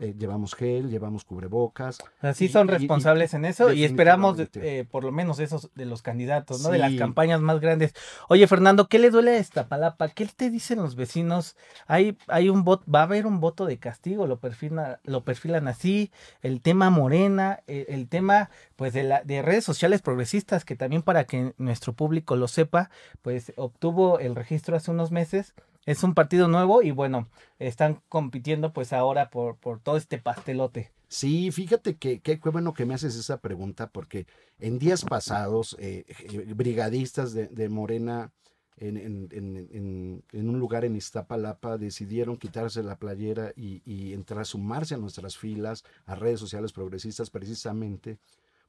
Eh, 0.00 0.14
llevamos 0.16 0.54
gel, 0.54 0.90
llevamos 0.90 1.24
cubrebocas. 1.24 1.98
Así 2.20 2.44
Y- 2.44 2.48
son 2.48 2.68
y- 2.68 2.70
y- 2.70 2.74
responsables 2.74 3.34
en 3.34 3.44
eso 3.44 3.72
y 3.72 3.82
esperamos 3.82 4.38
eh, 4.54 4.86
por 4.88 5.02
lo 5.02 5.10
menos 5.10 5.40
esos 5.40 5.70
de 5.74 5.86
los 5.86 6.02
candidatos, 6.02 6.62
¿no? 6.62 6.70
De 6.70 6.78
las 6.78 6.94
campañas 6.94 7.40
más 7.40 7.58
grandes. 7.58 7.94
Oye, 8.28 8.46
Fernando, 8.46 8.88
¿qué 8.88 9.00
le 9.00 9.10
duele 9.10 9.32
a 9.36 9.40
Iztapalapa? 9.40 10.08
¿Qué 10.10 10.26
te 10.26 10.50
dicen 10.50 10.78
los 10.78 10.94
vecinos? 10.94 11.56
Hay, 11.88 12.16
hay 12.28 12.48
un 12.48 12.62
voto, 12.62 12.88
va 12.88 13.00
a 13.00 13.02
haber 13.04 13.26
un 13.26 13.40
voto 13.40 13.66
de 13.66 13.78
castigo, 13.78 14.28
lo 14.28 14.38
perfilan, 14.38 14.98
lo 15.02 15.24
perfilan 15.24 15.66
así, 15.66 16.12
el 16.42 16.60
tema 16.60 16.90
Morena, 16.90 17.60
eh, 17.66 17.86
el, 17.88 18.08
tema 18.08 18.50
pues 18.76 18.92
de 18.92 19.02
la, 19.02 19.24
de 19.24 19.42
redes 19.42 19.64
sociales 19.64 20.00
progresistas, 20.00 20.64
que 20.64 20.76
también 20.76 21.02
para 21.02 21.24
que 21.24 21.54
nuestro 21.58 21.92
público 21.92 22.36
lo 22.36 22.46
sepa, 22.46 22.90
pues 23.22 23.52
obtuvo 23.56 24.20
el 24.20 24.36
registro 24.36 24.76
hace 24.76 24.92
unos 24.92 25.10
meses. 25.10 25.54
Es 25.88 26.02
un 26.02 26.12
partido 26.12 26.48
nuevo 26.48 26.82
y 26.82 26.90
bueno, 26.90 27.28
están 27.58 28.02
compitiendo 28.10 28.74
pues 28.74 28.92
ahora 28.92 29.30
por, 29.30 29.56
por 29.56 29.80
todo 29.80 29.96
este 29.96 30.18
pastelote. 30.18 30.90
Sí, 31.08 31.50
fíjate 31.50 31.96
que 31.96 32.20
qué 32.20 32.38
bueno 32.44 32.74
que 32.74 32.84
me 32.84 32.92
haces 32.92 33.16
esa 33.16 33.40
pregunta, 33.40 33.88
porque 33.88 34.26
en 34.60 34.78
días 34.78 35.02
pasados, 35.06 35.74
eh, 35.78 36.04
eh, 36.08 36.52
brigadistas 36.54 37.32
de, 37.32 37.46
de 37.46 37.70
Morena 37.70 38.30
en, 38.76 38.98
en- 38.98 39.28
en- 39.32 40.22
en- 40.32 40.48
un 40.50 40.58
lugar 40.58 40.84
en 40.84 40.94
Iztapalapa 40.94 41.78
decidieron 41.78 42.36
quitarse 42.36 42.82
la 42.82 42.98
playera 42.98 43.54
y, 43.56 43.80
y 43.86 44.12
entrar 44.12 44.40
a 44.40 44.44
sumarse 44.44 44.94
a 44.94 44.98
nuestras 44.98 45.38
filas, 45.38 45.84
a 46.04 46.14
redes 46.14 46.38
sociales 46.38 46.74
progresistas, 46.74 47.30
precisamente 47.30 48.18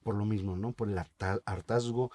por 0.03 0.15
lo 0.15 0.23
mismo, 0.23 0.55
¿no? 0.55 0.71
Por 0.71 0.89
el 0.89 0.97
harta- 0.97 1.41
hartazgo 1.45 2.11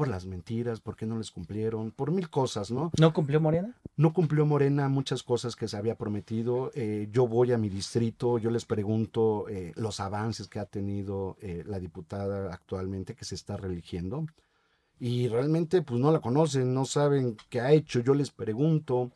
por 0.00 0.08
las 0.08 0.24
mentiras, 0.24 0.80
por 0.80 0.96
qué 0.96 1.04
no 1.04 1.18
les 1.18 1.30
cumplieron, 1.30 1.90
por 1.90 2.10
mil 2.10 2.30
cosas, 2.30 2.70
¿no? 2.70 2.90
¿No 2.98 3.12
cumplió 3.12 3.38
Morena? 3.38 3.76
No 3.98 4.14
cumplió 4.14 4.46
Morena 4.46 4.88
muchas 4.88 5.22
cosas 5.22 5.56
que 5.56 5.68
se 5.68 5.76
había 5.76 5.94
prometido. 5.94 6.70
Eh, 6.74 7.10
yo 7.12 7.28
voy 7.28 7.52
a 7.52 7.58
mi 7.58 7.68
distrito, 7.68 8.38
yo 8.38 8.50
les 8.50 8.64
pregunto 8.64 9.46
eh, 9.50 9.74
los 9.76 10.00
avances 10.00 10.48
que 10.48 10.58
ha 10.58 10.64
tenido 10.64 11.36
eh, 11.42 11.64
la 11.66 11.78
diputada 11.78 12.50
actualmente 12.50 13.14
que 13.14 13.26
se 13.26 13.34
está 13.34 13.58
religiendo. 13.58 14.24
Y 14.98 15.28
realmente 15.28 15.82
pues 15.82 16.00
no 16.00 16.10
la 16.10 16.20
conocen, 16.20 16.72
no 16.72 16.86
saben 16.86 17.36
qué 17.50 17.60
ha 17.60 17.72
hecho. 17.72 18.00
Yo 18.00 18.14
les 18.14 18.30
pregunto 18.30 19.12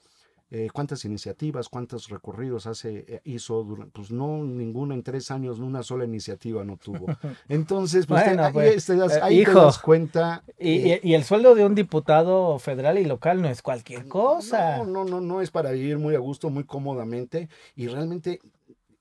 eh, 0.57 0.69
cuántas 0.73 1.05
iniciativas, 1.05 1.69
cuántos 1.69 2.09
recorridos 2.09 2.69
hace, 2.69 3.05
eh, 3.09 3.21
hizo, 3.25 3.67
pues 3.93 4.13
no 4.13 4.45
ninguna 4.45 4.95
en 4.95 5.03
tres 5.03 5.33
años, 5.33 5.59
una 5.59 5.83
sola 5.83 6.05
iniciativa 6.05 6.63
no 6.65 6.77
tuvo. 6.77 7.07
Entonces, 7.49 8.07
pues, 8.07 8.23
Bueno, 8.25 8.45
ahí, 8.45 8.53
pues, 8.53 8.87
te 8.87 8.95
das, 8.95 9.17
eh, 9.17 9.21
ahí 9.21 9.45
te 9.45 9.53
das 9.53 9.79
cuenta. 9.81 10.45
Y, 10.57 10.71
eh, 10.93 11.01
y- 11.03 11.11
y 11.11 11.15
el 11.15 11.25
sueldo 11.25 11.57
de 11.57 11.65
un 11.65 11.75
diputado 11.75 12.57
federal 12.61 12.99
y 12.99 13.05
local 13.05 13.43
no 13.43 13.49
es 13.49 13.63
cualquier 13.63 14.07
cosa. 14.07 14.79
No, 14.79 14.85
no, 14.87 15.05
no, 15.05 15.21
no 15.21 15.41
es 15.41 15.51
para 15.51 15.73
vivir 15.73 15.99
muy 15.99 16.15
a 16.15 16.21
gusto, 16.21 16.51
muy 16.51 16.63
cómodamente. 16.63 17.49
Y 17.75 17.89
realmente 17.89 18.39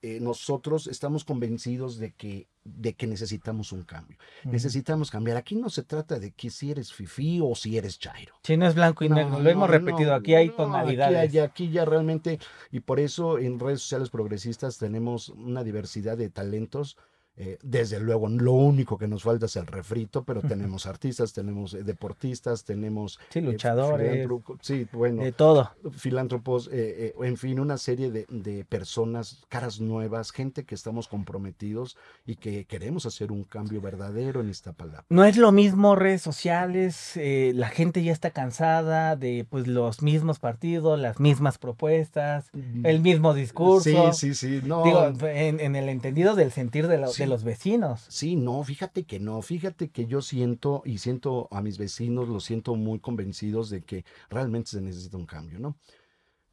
eh, 0.06 0.20
nosotros 0.20 0.88
estamos 0.88 1.24
convencidos 1.24 1.98
de 1.98 2.12
que, 2.12 2.48
de 2.66 2.94
que 2.94 3.08
necesitamos 3.08 3.72
un 3.72 3.84
cambio. 3.84 4.18
Necesitamos 4.44 5.10
cambiar. 5.10 5.38
Aquí 5.38 5.56
no 5.56 5.70
se 5.70 5.82
trata 5.84 6.20
de 6.20 6.32
que 6.32 6.50
si 6.50 6.72
eres 6.72 6.92
fifí 6.94 7.40
o 7.42 7.56
si 7.56 7.78
eres 7.78 7.98
chairo. 8.00 8.36
Sí, 8.44 8.58
no 8.58 8.68
es 8.68 8.76
blanco 8.76 9.06
y 9.06 9.10
No, 9.10 9.16
negro. 9.16 9.40
Lo 9.40 9.50
hemos 9.50 9.70
repetido. 9.70 10.10
no, 10.12 10.16
aquí 10.16 10.36
hay 10.36 10.50
tonalidades. 10.50 11.30
Aquí, 11.30 11.38
hay- 11.40 11.44
aquí 11.46 11.70
ya 11.72 11.86
realmente, 11.86 12.38
y 12.70 12.82
por 12.82 13.00
eso 13.00 13.40
en 13.40 13.60
redes 13.60 13.82
sociales 13.82 14.10
progresistas 14.10 14.78
tenemos 14.78 15.30
una 15.30 15.64
diversidad 15.64 16.18
de 16.18 16.30
talentos. 16.30 16.98
Eh, 17.36 17.58
desde 17.64 18.00
luego, 18.00 18.28
lo 18.30 18.52
único 18.54 18.98
que 18.98 19.08
nos 19.08 19.24
falta 19.24 19.48
es 19.48 19.56
el 19.56 19.66
refrito, 19.66 20.24
pero 20.24 20.42
tenemos 20.42 20.86
artistas, 20.86 21.34
tenemos 21.34 21.74
eh, 21.74 21.84
deportistas, 21.84 22.64
tenemos 22.64 23.20
Sí, 23.30 23.40
eh, 23.40 23.42
luchadores. 23.42 24.28
sí, 24.62 24.88
bueno, 24.92 25.24
De 25.24 25.32
todo. 25.32 25.72
filántropos, 25.98 26.68
eh, 26.68 27.14
eh, 27.20 27.26
en 27.26 27.38
fin, 27.38 27.60
una 27.60 27.78
serie 27.78 28.12
de, 28.12 28.26
de 28.30 28.66
personas, 28.66 29.42
caras 29.50 29.80
nuevas, 29.80 30.32
gente 30.32 30.64
que 30.64 30.76
estamos 30.76 31.08
comprometidos 31.08 31.98
y 32.26 32.36
que 32.36 32.66
queremos 32.66 33.06
hacer 33.08 33.32
un 33.32 33.44
cambio 33.44 33.82
verdadero 33.82 34.42
en 34.42 34.50
Iztapalapa. 34.50 35.06
No 35.10 35.24
es 35.26 35.38
lo 35.38 35.52
mismo 35.52 35.96
redes 35.96 36.22
sociales, 36.22 37.14
la 37.16 37.70
gente 37.70 38.04
ya 38.04 38.12
está 38.12 38.30
cansada 38.32 39.16
de 39.16 39.46
pues 39.50 39.68
los 39.68 40.02
mismos 40.02 40.40
partidos, 40.40 41.00
las 41.00 41.20
mismas 41.20 41.58
propuestas, 41.58 42.52
el 42.84 43.00
mismo 43.02 43.34
discurso. 43.34 44.12
Sí, 44.14 44.34
sí, 44.34 44.60
sí, 44.60 44.62
no. 44.68 44.84
Digo, 44.84 45.06
en, 45.28 45.60
en 45.60 45.76
el 45.76 45.90
entendido 45.90 46.36
del 46.36 46.52
sentir 46.52 46.88
de, 46.88 46.98
lo- 47.00 47.08
Sí. 47.08 47.23
De 47.24 47.30
los 47.30 47.44
vecinos. 47.44 48.06
Sí, 48.10 48.36
no, 48.36 48.64
fíjate 48.64 49.04
que 49.04 49.20
no, 49.20 49.42
fíjate 49.42 49.90
que 49.90 50.06
yo 50.06 50.22
siento 50.22 50.82
y 50.86 51.00
siento 51.00 51.48
a 51.52 51.62
mis 51.62 51.78
vecinos, 51.78 52.30
los 52.30 52.44
siento 52.44 52.76
muy 52.76 53.00
convencidos 53.00 53.70
de 53.70 53.82
que 53.82 54.06
realmente 54.30 54.70
se 54.72 54.82
necesita 54.82 55.18
un 55.18 55.26
cambio, 55.26 55.60
¿no? 55.60 55.76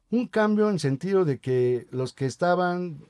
Un 0.09 0.27
cambio 0.27 0.69
en 0.69 0.79
sentido 0.79 1.23
de 1.25 1.39
que 1.39 1.87
los 1.91 2.13
que 2.13 2.25
estaban 2.25 3.03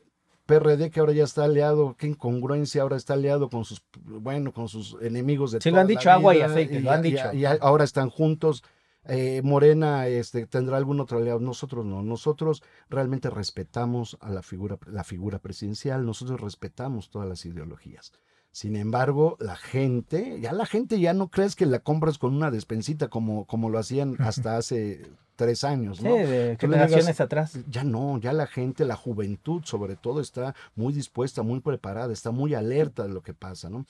PRD 0.46 0.92
que 0.92 1.00
ahora 1.00 1.14
ya 1.14 1.24
está 1.24 1.46
aliado, 1.46 1.96
qué 1.98 2.08
incongruencia, 2.08 2.82
ahora 2.82 2.98
está 2.98 3.14
aliado 3.14 3.50
con 3.50 3.64
sus, 3.64 3.82
bueno, 4.04 4.52
con 4.52 4.68
sus 4.68 4.98
enemigos 5.02 5.52
de 5.52 5.62
Sí, 5.62 5.70
lo 5.70 5.76
toda 5.76 5.82
han 5.82 5.88
la 5.88 5.90
dicho, 5.92 6.12
agua 6.12 6.36
y 6.36 6.42
aceite, 6.42 6.80
lo 6.82 6.92
han 6.92 7.06
y- 7.06 7.12
dicho. 7.12 7.34
y 7.34 7.46
ahora 7.46 7.84
están 7.86 8.10
juntos. 8.10 8.64
Eh, 9.06 9.42
Morena 9.44 10.08
este, 10.08 10.46
tendrá 10.46 10.78
algún 10.78 11.00
otro 11.00 11.18
aliado, 11.18 11.40
nosotros 11.40 11.86
no, 11.86 12.04
nosotros 12.04 12.62
realmente 12.90 13.30
respetamos 13.30 14.18
a 14.22 14.30
la 14.30 14.44
figura, 14.44 14.78
la 14.86 15.04
figura 15.04 15.40
presidencial, 15.40 16.06
nosotros 16.06 16.40
respetamos 16.40 17.10
todas 17.10 17.28
las 17.28 17.46
ideologías. 17.46 18.12
Sin 18.52 18.76
embargo, 18.76 19.38
la 19.40 19.56
gente, 19.56 20.40
ya 20.42 20.52
la 20.52 20.66
gente 20.66 21.00
ya 21.00 21.14
no 21.14 21.30
crees 21.30 21.56
que 21.56 21.66
la 21.66 21.80
compras 21.80 22.18
con 22.18 22.36
una 22.36 22.52
despensita 22.52 23.08
como, 23.08 23.46
como 23.46 23.70
lo 23.70 23.80
hacían 23.80 24.18
hasta 24.20 24.58
hace 24.58 25.10
tres 25.38 25.64
años, 25.64 25.98
Sí, 26.00 26.04
¿no? 26.04 26.14
de 26.16 26.58
Tú 26.58 26.68
le 26.68 26.74
generaciones 26.74 27.06
digas- 27.08 27.22
atrás. 27.22 27.58
Ya 27.70 27.84
no, 27.84 28.20
ya 28.20 28.34
la 28.34 28.46
gente, 28.46 28.86
la 28.86 28.96
juventud 28.98 29.64
sobre 29.64 29.96
todo, 29.96 30.20
está 30.22 30.54
muy 30.76 30.94
dispuesta, 30.94 31.42
muy 31.42 31.62
preparada, 31.62 32.14
está 32.14 32.30
muy 32.32 32.54
alerta 32.54 33.04
de 33.04 33.10
lo 33.10 33.24
que 33.24 33.34
pasa, 33.34 33.70
¿no? 33.70 33.86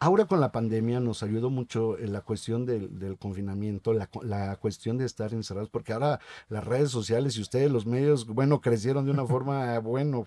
Ahora 0.00 0.26
con 0.26 0.40
la 0.40 0.52
pandemia 0.52 1.00
nos 1.00 1.24
ayudó 1.24 1.50
mucho 1.50 1.98
en 1.98 2.12
la 2.12 2.20
cuestión 2.20 2.64
del, 2.64 2.98
del 3.00 3.18
confinamiento, 3.18 3.92
la, 3.92 4.08
la 4.22 4.54
cuestión 4.56 4.96
de 4.96 5.04
estar 5.04 5.32
encerrados, 5.34 5.70
porque 5.70 5.92
ahora 5.92 6.20
las 6.48 6.64
redes 6.64 6.90
sociales 6.90 7.36
y 7.36 7.40
ustedes, 7.40 7.70
los 7.70 7.84
medios, 7.84 8.26
bueno, 8.26 8.60
crecieron 8.60 9.04
de 9.04 9.10
una 9.10 9.26
forma, 9.26 9.78
bueno, 9.80 10.26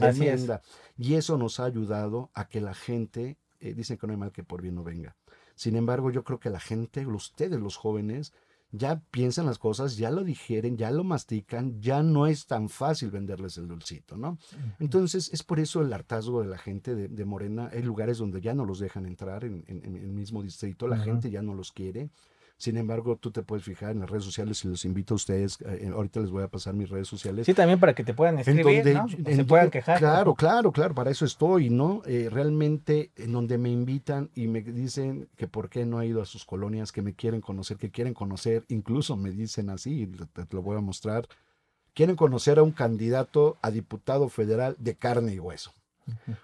es. 0.00 0.16
tremenda. 0.16 0.62
Y 0.96 1.14
eso 1.14 1.36
nos 1.36 1.60
ha 1.60 1.64
ayudado 1.64 2.30
a 2.34 2.48
que 2.48 2.60
la 2.60 2.74
gente, 2.74 3.38
eh, 3.60 3.74
dicen 3.74 3.98
que 3.98 4.06
no 4.06 4.12
hay 4.14 4.18
mal 4.18 4.32
que 4.32 4.42
por 4.44 4.62
bien 4.62 4.74
no 4.76 4.84
venga. 4.84 5.16
Sin 5.54 5.76
embargo, 5.76 6.10
yo 6.10 6.24
creo 6.24 6.40
que 6.40 6.48
la 6.48 6.60
gente, 6.60 7.06
ustedes 7.06 7.60
los 7.60 7.76
jóvenes, 7.76 8.32
ya 8.72 9.00
piensan 9.10 9.46
las 9.46 9.58
cosas, 9.58 9.96
ya 9.96 10.10
lo 10.10 10.22
digieren, 10.24 10.76
ya 10.76 10.90
lo 10.90 11.02
mastican, 11.04 11.80
ya 11.80 12.02
no 12.02 12.26
es 12.26 12.46
tan 12.46 12.68
fácil 12.68 13.10
venderles 13.10 13.56
el 13.58 13.66
dulcito, 13.66 14.16
¿no? 14.16 14.38
Entonces, 14.78 15.28
es 15.32 15.42
por 15.42 15.58
eso 15.60 15.80
el 15.82 15.92
hartazgo 15.92 16.40
de 16.42 16.48
la 16.48 16.58
gente 16.58 16.94
de, 16.94 17.08
de 17.08 17.24
Morena. 17.24 17.68
Hay 17.72 17.82
lugares 17.82 18.18
donde 18.18 18.40
ya 18.40 18.54
no 18.54 18.64
los 18.64 18.78
dejan 18.78 19.06
entrar 19.06 19.44
en, 19.44 19.64
en- 19.66 19.84
en 19.84 19.96
el 19.96 20.12
mismo 20.12 20.42
distrito, 20.42 20.86
la 20.86 20.96
gente 21.04 21.30
ya 21.30 21.42
no 21.42 21.54
los 21.54 21.72
quiere. 21.72 22.10
Sin 22.60 22.76
embargo, 22.76 23.16
tú 23.16 23.30
te 23.30 23.42
puedes 23.42 23.64
fijar 23.64 23.92
en 23.92 24.00
las 24.00 24.10
redes 24.10 24.22
sociales 24.24 24.62
y 24.66 24.68
los 24.68 24.84
invito 24.84 25.14
a 25.14 25.16
ustedes. 25.16 25.56
eh, 25.64 25.90
ahorita 25.94 26.20
les 26.20 26.30
voy 26.30 26.42
a 26.42 26.48
pasar 26.48 26.74
mis 26.74 26.90
redes 26.90 27.08
sociales. 27.08 27.46
Sí, 27.46 27.54
también 27.54 27.80
para 27.80 27.94
que 27.94 28.04
te 28.04 28.12
puedan 28.12 28.38
escribir, 28.38 28.84
donde- 28.84 28.94
¿no? 28.94 29.08
Se 29.08 29.16
donde- 29.16 29.44
puedan 29.46 29.70
quejar. 29.70 29.98
Claro, 29.98 30.34
claro, 30.34 30.70
claro, 30.70 30.94
para 30.94 31.10
eso 31.10 31.24
estoy, 31.24 31.70
¿no? 31.70 32.02
Eh, 32.04 32.28
realmente 32.30 33.12
en 33.16 33.32
donde 33.32 33.56
me 33.56 33.70
invitan 33.70 34.28
y 34.34 34.46
me 34.46 34.60
dicen 34.60 35.30
que 35.36 35.48
por 35.48 35.70
qué 35.70 35.86
no 35.86 36.02
he 36.02 36.06
ido 36.08 36.20
a 36.20 36.26
sus 36.26 36.44
colonias, 36.44 36.92
que 36.92 37.00
me 37.00 37.14
quieren 37.14 37.40
conocer, 37.40 37.78
que 37.78 37.90
quieren 37.90 38.12
conocer, 38.12 38.66
incluso 38.68 39.16
me 39.16 39.30
dicen 39.30 39.70
así, 39.70 40.06
te, 40.34 40.44
te 40.44 40.54
lo 40.54 40.60
voy 40.60 40.76
a 40.76 40.80
mostrar, 40.82 41.26
quieren 41.94 42.14
conocer 42.14 42.58
a 42.58 42.62
un 42.62 42.72
candidato 42.72 43.56
a 43.62 43.70
diputado 43.70 44.28
federal 44.28 44.76
de 44.78 44.96
carne 44.96 45.32
y 45.32 45.38
hueso. 45.38 45.72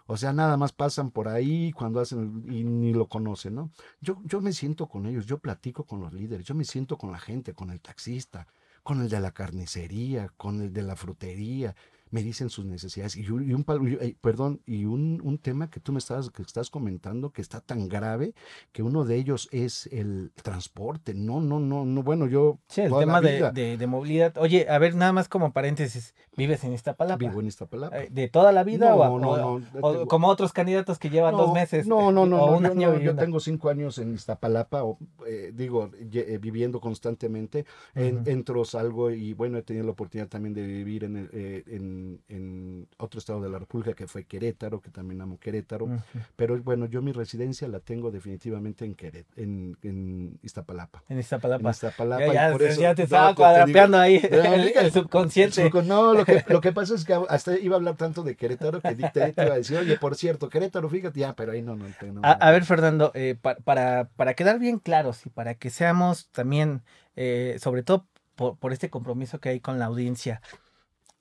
O 0.06 0.16
sea, 0.16 0.32
nada 0.32 0.56
más 0.56 0.72
pasan 0.72 1.10
por 1.10 1.28
ahí 1.28 1.72
cuando 1.72 2.00
hacen 2.00 2.44
y 2.48 2.64
ni 2.64 2.92
lo 2.92 3.06
conocen, 3.08 3.54
¿no? 3.54 3.70
Yo, 4.00 4.18
yo 4.24 4.40
me 4.40 4.52
siento 4.52 4.88
con 4.88 5.06
ellos, 5.06 5.26
yo 5.26 5.38
platico 5.38 5.84
con 5.84 6.00
los 6.00 6.12
líderes, 6.12 6.46
yo 6.46 6.54
me 6.54 6.64
siento 6.64 6.98
con 6.98 7.12
la 7.12 7.18
gente, 7.18 7.54
con 7.54 7.70
el 7.70 7.80
taxista, 7.80 8.46
con 8.82 9.00
el 9.00 9.08
de 9.08 9.20
la 9.20 9.32
carnicería, 9.32 10.30
con 10.36 10.62
el 10.62 10.72
de 10.72 10.82
la 10.82 10.96
frutería. 10.96 11.74
Me 12.10 12.22
dicen 12.22 12.50
sus 12.50 12.64
necesidades. 12.64 13.16
Y 13.16 13.28
un, 13.30 13.50
y 13.50 13.52
un 13.52 13.64
pal- 13.64 13.80
y- 14.00 14.04
eh, 14.04 14.16
perdón, 14.20 14.60
y 14.64 14.84
un, 14.84 15.20
un 15.24 15.38
tema 15.38 15.68
que 15.70 15.80
tú 15.80 15.92
me 15.92 15.98
estás, 15.98 16.30
que 16.30 16.42
estás 16.42 16.70
comentando 16.70 17.30
que 17.30 17.42
está 17.42 17.60
tan 17.60 17.88
grave 17.88 18.32
que 18.72 18.82
uno 18.82 19.04
de 19.04 19.16
ellos 19.16 19.48
es 19.50 19.86
el 19.92 20.30
transporte. 20.42 21.14
No, 21.14 21.40
no, 21.40 21.58
no, 21.58 21.84
no. 21.84 22.02
Bueno, 22.04 22.26
yo 22.28 22.58
Sí, 22.68 22.82
el 22.82 22.92
tema 22.96 23.20
de, 23.20 23.50
de- 23.52 23.76
de 23.76 23.86
movilidad. 23.86 24.36
Oye, 24.38 24.68
a 24.68 24.78
ver, 24.78 24.94
nada 24.94 25.12
más 25.12 25.28
como 25.28 25.52
paréntesis, 25.52 26.14
¿vives 26.36 26.62
en 26.64 26.72
Iztapalapa? 26.74 27.18
vivo 27.18 27.40
en 27.40 27.48
Iztapalapa. 27.48 27.98
Eh, 28.04 28.08
¿De 28.10 28.28
toda 28.28 28.52
la 28.52 28.62
vida 28.62 28.90
No, 28.90 28.96
o, 28.96 29.18
no, 29.18 29.30
o- 29.30 29.58
no, 29.58 29.66
o 29.80 29.92
tengo- 29.92 30.06
como 30.06 30.28
otros 30.28 30.52
candidatos 30.52 30.98
que 31.00 31.10
llevan 31.10 31.36
dos 31.36 31.52
meses? 31.52 31.86
No, 31.88 32.12
no, 32.12 32.24
no, 32.24 32.44
o 32.44 32.60
no, 32.60 32.70
un 32.72 32.80
yo, 32.80 32.92
año 32.92 33.16
tengo 33.16 33.40
cinco 33.40 33.68
años 33.68 33.98
en 33.98 34.14
Iztapalapa, 34.14 34.84
o, 34.84 34.98
eh, 35.26 35.50
digo, 35.54 35.90
eh, 36.12 36.38
viviendo 36.40 36.80
constantemente. 36.80 37.64
En-. 37.94 38.22
Entro, 38.26 38.64
salgo 38.64 39.10
y 39.10 39.32
bueno, 39.32 39.58
he 39.58 39.62
tenido 39.62 39.84
la 39.86 39.92
oportunidad 39.92 40.28
también 40.28 40.54
de 40.54 40.66
vivir 40.66 41.04
en, 41.04 41.16
el, 41.16 41.30
eh, 41.32 41.64
en, 41.66 41.95
en 42.28 42.88
otro 42.98 43.18
estado 43.18 43.40
de 43.40 43.48
la 43.48 43.58
República 43.58 43.94
que 43.94 44.06
fue 44.06 44.24
Querétaro, 44.24 44.80
que 44.80 44.90
también 44.90 45.20
amo 45.20 45.38
Querétaro. 45.38 45.86
Ujú. 45.86 46.00
Pero 46.36 46.62
bueno, 46.62 46.86
yo 46.86 47.02
mi 47.02 47.12
residencia 47.12 47.68
la 47.68 47.80
tengo 47.80 48.10
definitivamente 48.10 48.84
en 48.84 48.94
Queret, 48.94 49.26
en, 49.36 49.76
en 49.82 50.38
Iztapalapa. 50.42 51.02
En 51.08 51.14
En 51.16 51.20
Iztapalapa. 51.20 51.70
Iztapalapa. 51.70 52.26
Ya, 52.26 52.32
ya, 52.32 52.52
por 52.52 52.62
eso- 52.62 52.80
ya 52.80 52.94
te 52.94 53.02
estaba 53.04 53.34
cuadrapeando 53.34 53.98
ahí 53.98 54.16
el, 54.30 54.72
el 54.76 54.92
subconsciente. 54.92 55.70
No, 55.84 56.14
lo 56.14 56.24
que, 56.24 56.44
lo 56.48 56.60
que 56.60 56.72
pasa 56.78 56.94
es 56.94 57.04
que 57.04 57.14
hasta 57.28 57.58
iba 57.58 57.76
a 57.76 57.78
hablar 57.78 57.96
tanto 57.96 58.22
de 58.22 58.36
Querétaro 58.36 58.80
que 58.80 58.94
te, 58.94 59.34
iba 59.36 59.52
a 59.52 59.56
decir, 59.56 59.76
oye, 59.78 59.96
por 59.98 60.14
cierto, 60.16 60.48
Querétaro, 60.48 60.88
fíjate, 60.88 61.20
ya, 61.20 61.34
pero 61.34 61.52
ahí 61.52 61.62
no, 61.62 61.76
no. 61.76 61.86
no, 61.86 62.20
A, 62.22 62.34
no. 62.34 62.38
a 62.40 62.50
ver, 62.50 62.64
Fernando, 62.64 63.12
eh, 63.14 63.36
pa- 63.40 63.56
para, 63.56 64.08
para 64.16 64.34
quedar 64.34 64.58
bien 64.58 64.78
claros 64.78 65.24
y 65.26 65.30
para 65.30 65.54
que 65.54 65.70
seamos 65.70 66.28
también, 66.30 66.82
eh, 67.16 67.56
sobre 67.60 67.82
todo 67.82 68.06
por, 68.34 68.58
por 68.58 68.72
este 68.72 68.90
compromiso 68.90 69.40
que 69.40 69.48
hay 69.48 69.60
con 69.60 69.78
la 69.78 69.86
audiencia, 69.86 70.42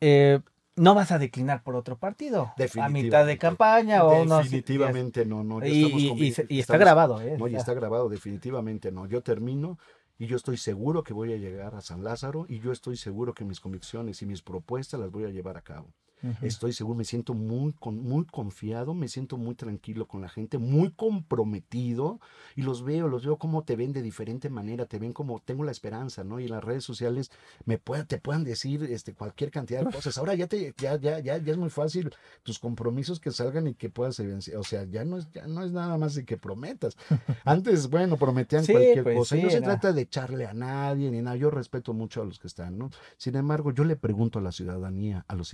eh, 0.01 0.39
no 0.75 0.93
vas 0.95 1.11
a 1.11 1.19
declinar 1.19 1.63
por 1.63 1.75
otro 1.75 1.97
partido 1.97 2.51
a 2.81 2.89
mitad 2.89 3.25
de 3.25 3.37
campaña 3.37 4.03
o 4.03 4.21
unos 4.23 4.43
Definitivamente 4.43 5.25
no, 5.25 5.43
no. 5.43 5.65
y, 5.65 5.83
y- 6.23 6.33
y 6.49 6.59
está 6.59 6.77
grabado, 6.77 7.21
¿eh? 7.21 7.37
No, 7.37 7.47
y 7.47 7.55
está 7.55 7.73
grabado, 7.73 8.09
definitivamente 8.09 8.91
no. 8.91 9.05
Yo 9.05 9.21
termino 9.21 9.77
y 10.17 10.27
yo 10.27 10.35
estoy 10.37 10.57
seguro 10.57 11.03
que 11.03 11.13
voy 11.13 11.33
a 11.33 11.37
llegar 11.37 11.75
a 11.75 11.81
San 11.81 12.03
Lázaro 12.03 12.45
y 12.47 12.59
yo 12.59 12.71
estoy 12.71 12.97
seguro 12.97 13.33
que 13.33 13.45
mis 13.45 13.59
convicciones 13.59 14.21
y 14.21 14.25
mis 14.25 14.41
propuestas 14.41 14.99
las 14.99 15.11
voy 15.11 15.25
a 15.25 15.29
llevar 15.29 15.57
a 15.57 15.61
cabo. 15.61 15.93
Estoy 16.41 16.73
seguro, 16.73 16.97
me 16.97 17.05
siento 17.05 17.33
muy, 17.33 17.73
con, 17.73 18.01
muy 18.01 18.25
confiado, 18.25 18.93
me 18.93 19.07
siento 19.07 19.37
muy 19.37 19.55
tranquilo 19.55 20.07
con 20.07 20.21
la 20.21 20.29
gente, 20.29 20.57
muy 20.57 20.91
comprometido 20.91 22.19
y 22.55 22.61
los 22.61 22.83
veo, 22.83 23.07
los 23.07 23.25
veo 23.25 23.37
como 23.37 23.63
te 23.63 23.75
ven 23.75 23.93
de 23.93 24.01
diferente 24.01 24.49
manera, 24.49 24.85
te 24.85 24.99
ven 24.99 25.13
como 25.13 25.39
tengo 25.39 25.63
la 25.63 25.71
esperanza, 25.71 26.23
¿no? 26.23 26.39
Y 26.39 26.45
en 26.45 26.51
las 26.51 26.63
redes 26.63 26.83
sociales 26.83 27.31
me 27.65 27.77
pueda, 27.77 28.05
te 28.05 28.17
puedan 28.17 28.43
decir 28.43 28.83
este, 28.83 29.13
cualquier 29.13 29.51
cantidad 29.51 29.85
de 29.85 29.91
cosas. 29.91 30.17
Ahora 30.17 30.35
ya, 30.35 30.47
te, 30.47 30.73
ya, 30.77 30.99
ya, 30.99 31.19
ya, 31.19 31.37
ya 31.37 31.51
es 31.51 31.57
muy 31.57 31.69
fácil 31.69 32.11
tus 32.43 32.59
compromisos 32.59 33.19
que 33.19 33.31
salgan 33.31 33.67
y 33.67 33.75
que 33.75 33.89
puedas 33.89 34.19
evidenciar. 34.19 34.57
O 34.57 34.63
sea, 34.63 34.85
ya 34.85 35.05
no 35.05 35.17
es, 35.17 35.29
ya 35.31 35.47
no 35.47 35.63
es 35.63 35.71
nada 35.71 35.97
más 35.97 36.15
de 36.15 36.25
que 36.25 36.37
prometas. 36.37 36.97
Antes, 37.45 37.89
bueno, 37.89 38.17
prometían 38.17 38.65
cualquier 38.65 39.03
pues 39.03 39.17
cosa. 39.17 39.37
y 39.37 39.39
sí, 39.39 39.45
no 39.45 39.51
se 39.51 39.61
trata 39.61 39.93
de 39.93 40.01
echarle 40.01 40.45
a 40.45 40.53
nadie 40.53 41.11
ni 41.11 41.21
nada. 41.21 41.35
Yo 41.35 41.49
respeto 41.49 41.93
mucho 41.93 42.21
a 42.21 42.25
los 42.25 42.39
que 42.39 42.47
están, 42.47 42.77
¿no? 42.77 42.89
Sin 43.17 43.35
embargo, 43.35 43.71
yo 43.71 43.83
le 43.83 43.95
pregunto 43.95 44.39
a 44.39 44.41
la 44.41 44.51
ciudadanía, 44.51 45.25
a 45.27 45.35
los 45.35 45.53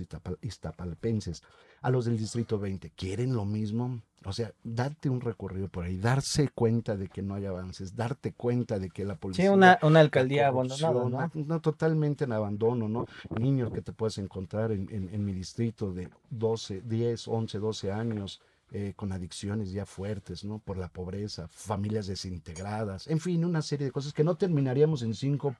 iztapalpenses, 0.66 1.42
a 1.82 1.90
los 1.90 2.04
del 2.04 2.16
Distrito 2.16 2.58
20, 2.58 2.90
¿quieren 2.90 3.34
lo 3.34 3.44
mismo? 3.44 4.00
O 4.24 4.32
sea, 4.32 4.52
darte 4.62 5.10
un 5.10 5.20
recorrido 5.20 5.68
por 5.68 5.84
ahí, 5.84 5.96
darse 5.96 6.48
cuenta 6.48 6.96
de 6.96 7.08
que 7.08 7.22
no 7.22 7.34
hay 7.34 7.46
avances, 7.46 7.96
darte 7.96 8.32
cuenta 8.32 8.78
de 8.78 8.88
que 8.90 9.04
la 9.04 9.14
Sí, 9.14 9.18
policía... 9.18 9.50
una, 9.52 9.78
una 9.82 9.98
la 9.98 10.00
alcaldía 10.00 10.46
abandonada, 10.46 10.92
corrupción, 10.92 11.10
¿no? 11.10 11.32
no, 11.34 11.60
totalmente 11.60 12.24
en 12.24 12.32
abandono, 12.32 12.88
¿no? 12.88 13.06
Niños 13.36 13.72
que 13.72 13.82
te 13.82 13.92
puedes 13.92 14.18
encontrar 14.18 14.70
en, 14.70 14.88
en- 14.92 15.08
en 15.12 15.24
mi 15.24 15.32
distrito 15.32 15.92
de 15.92 16.08
12, 16.30 16.82
10, 16.82 17.26
11, 17.26 17.58
12 17.58 17.90
años, 17.90 18.40
eh, 18.70 18.92
con 18.94 19.10
adicciones 19.12 19.72
ya 19.72 19.84
fuertes, 19.84 20.44
¿no? 20.44 20.60
Por 20.60 20.78
la 20.78 20.88
pobreza, 20.88 21.48
familias 21.48 22.06
desintegradas, 22.06 23.08
en 23.08 23.18
fin, 23.18 23.44
una 23.44 23.60
serie 23.60 23.86
de 23.86 23.92
cosas 23.92 24.12
que 24.12 24.22
no 24.24 24.36
terminaríamos 24.36 25.02
en 25.02 25.14
cinco 25.14 25.56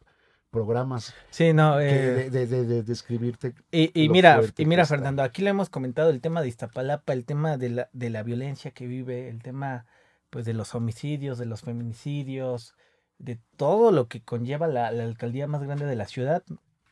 programas 0.53 1.13
Sí, 1.31 1.53
no. 1.53 1.79
que 1.79 1.89
eh, 1.89 2.11
de, 2.13 2.31
de- 2.31 2.47
de- 2.47 2.65
de 2.67 2.83
describirte. 2.85 3.55
Y, 3.73 3.91
y 4.01 4.07
lo 4.07 4.13
mira, 4.13 4.41
y 4.57 4.67
mira. 4.67 4.87
Fernando, 4.87 5.23
aquí 5.23 5.43
le 5.43 5.51
hemos 5.51 5.71
comentado 5.71 6.11
el 6.11 6.21
tema 6.21 6.43
de 6.43 6.49
Iztapalapa, 6.49 7.13
el 7.15 7.25
tema 7.25 7.57
de 7.57 7.71
la, 7.71 7.89
de 7.93 8.11
la 8.11 8.23
violencia 8.23 8.71
que 8.71 8.87
vive, 8.87 9.29
el 9.29 9.43
tema 9.43 9.87
pues 10.31 10.45
de 10.45 10.53
los 10.55 10.75
homicidios, 10.75 11.39
de 11.39 11.47
los 11.47 11.63
feminicidios, 11.63 12.75
de 13.19 13.39
todo 13.57 13.91
lo 13.93 14.09
que 14.09 14.23
conlleva 14.23 14.67
la, 14.69 14.93
la 14.93 15.05
alcaldía 15.05 15.47
más 15.47 15.63
grande 15.63 15.87
de 15.87 15.97
la 15.97 16.07
ciudad. 16.07 16.43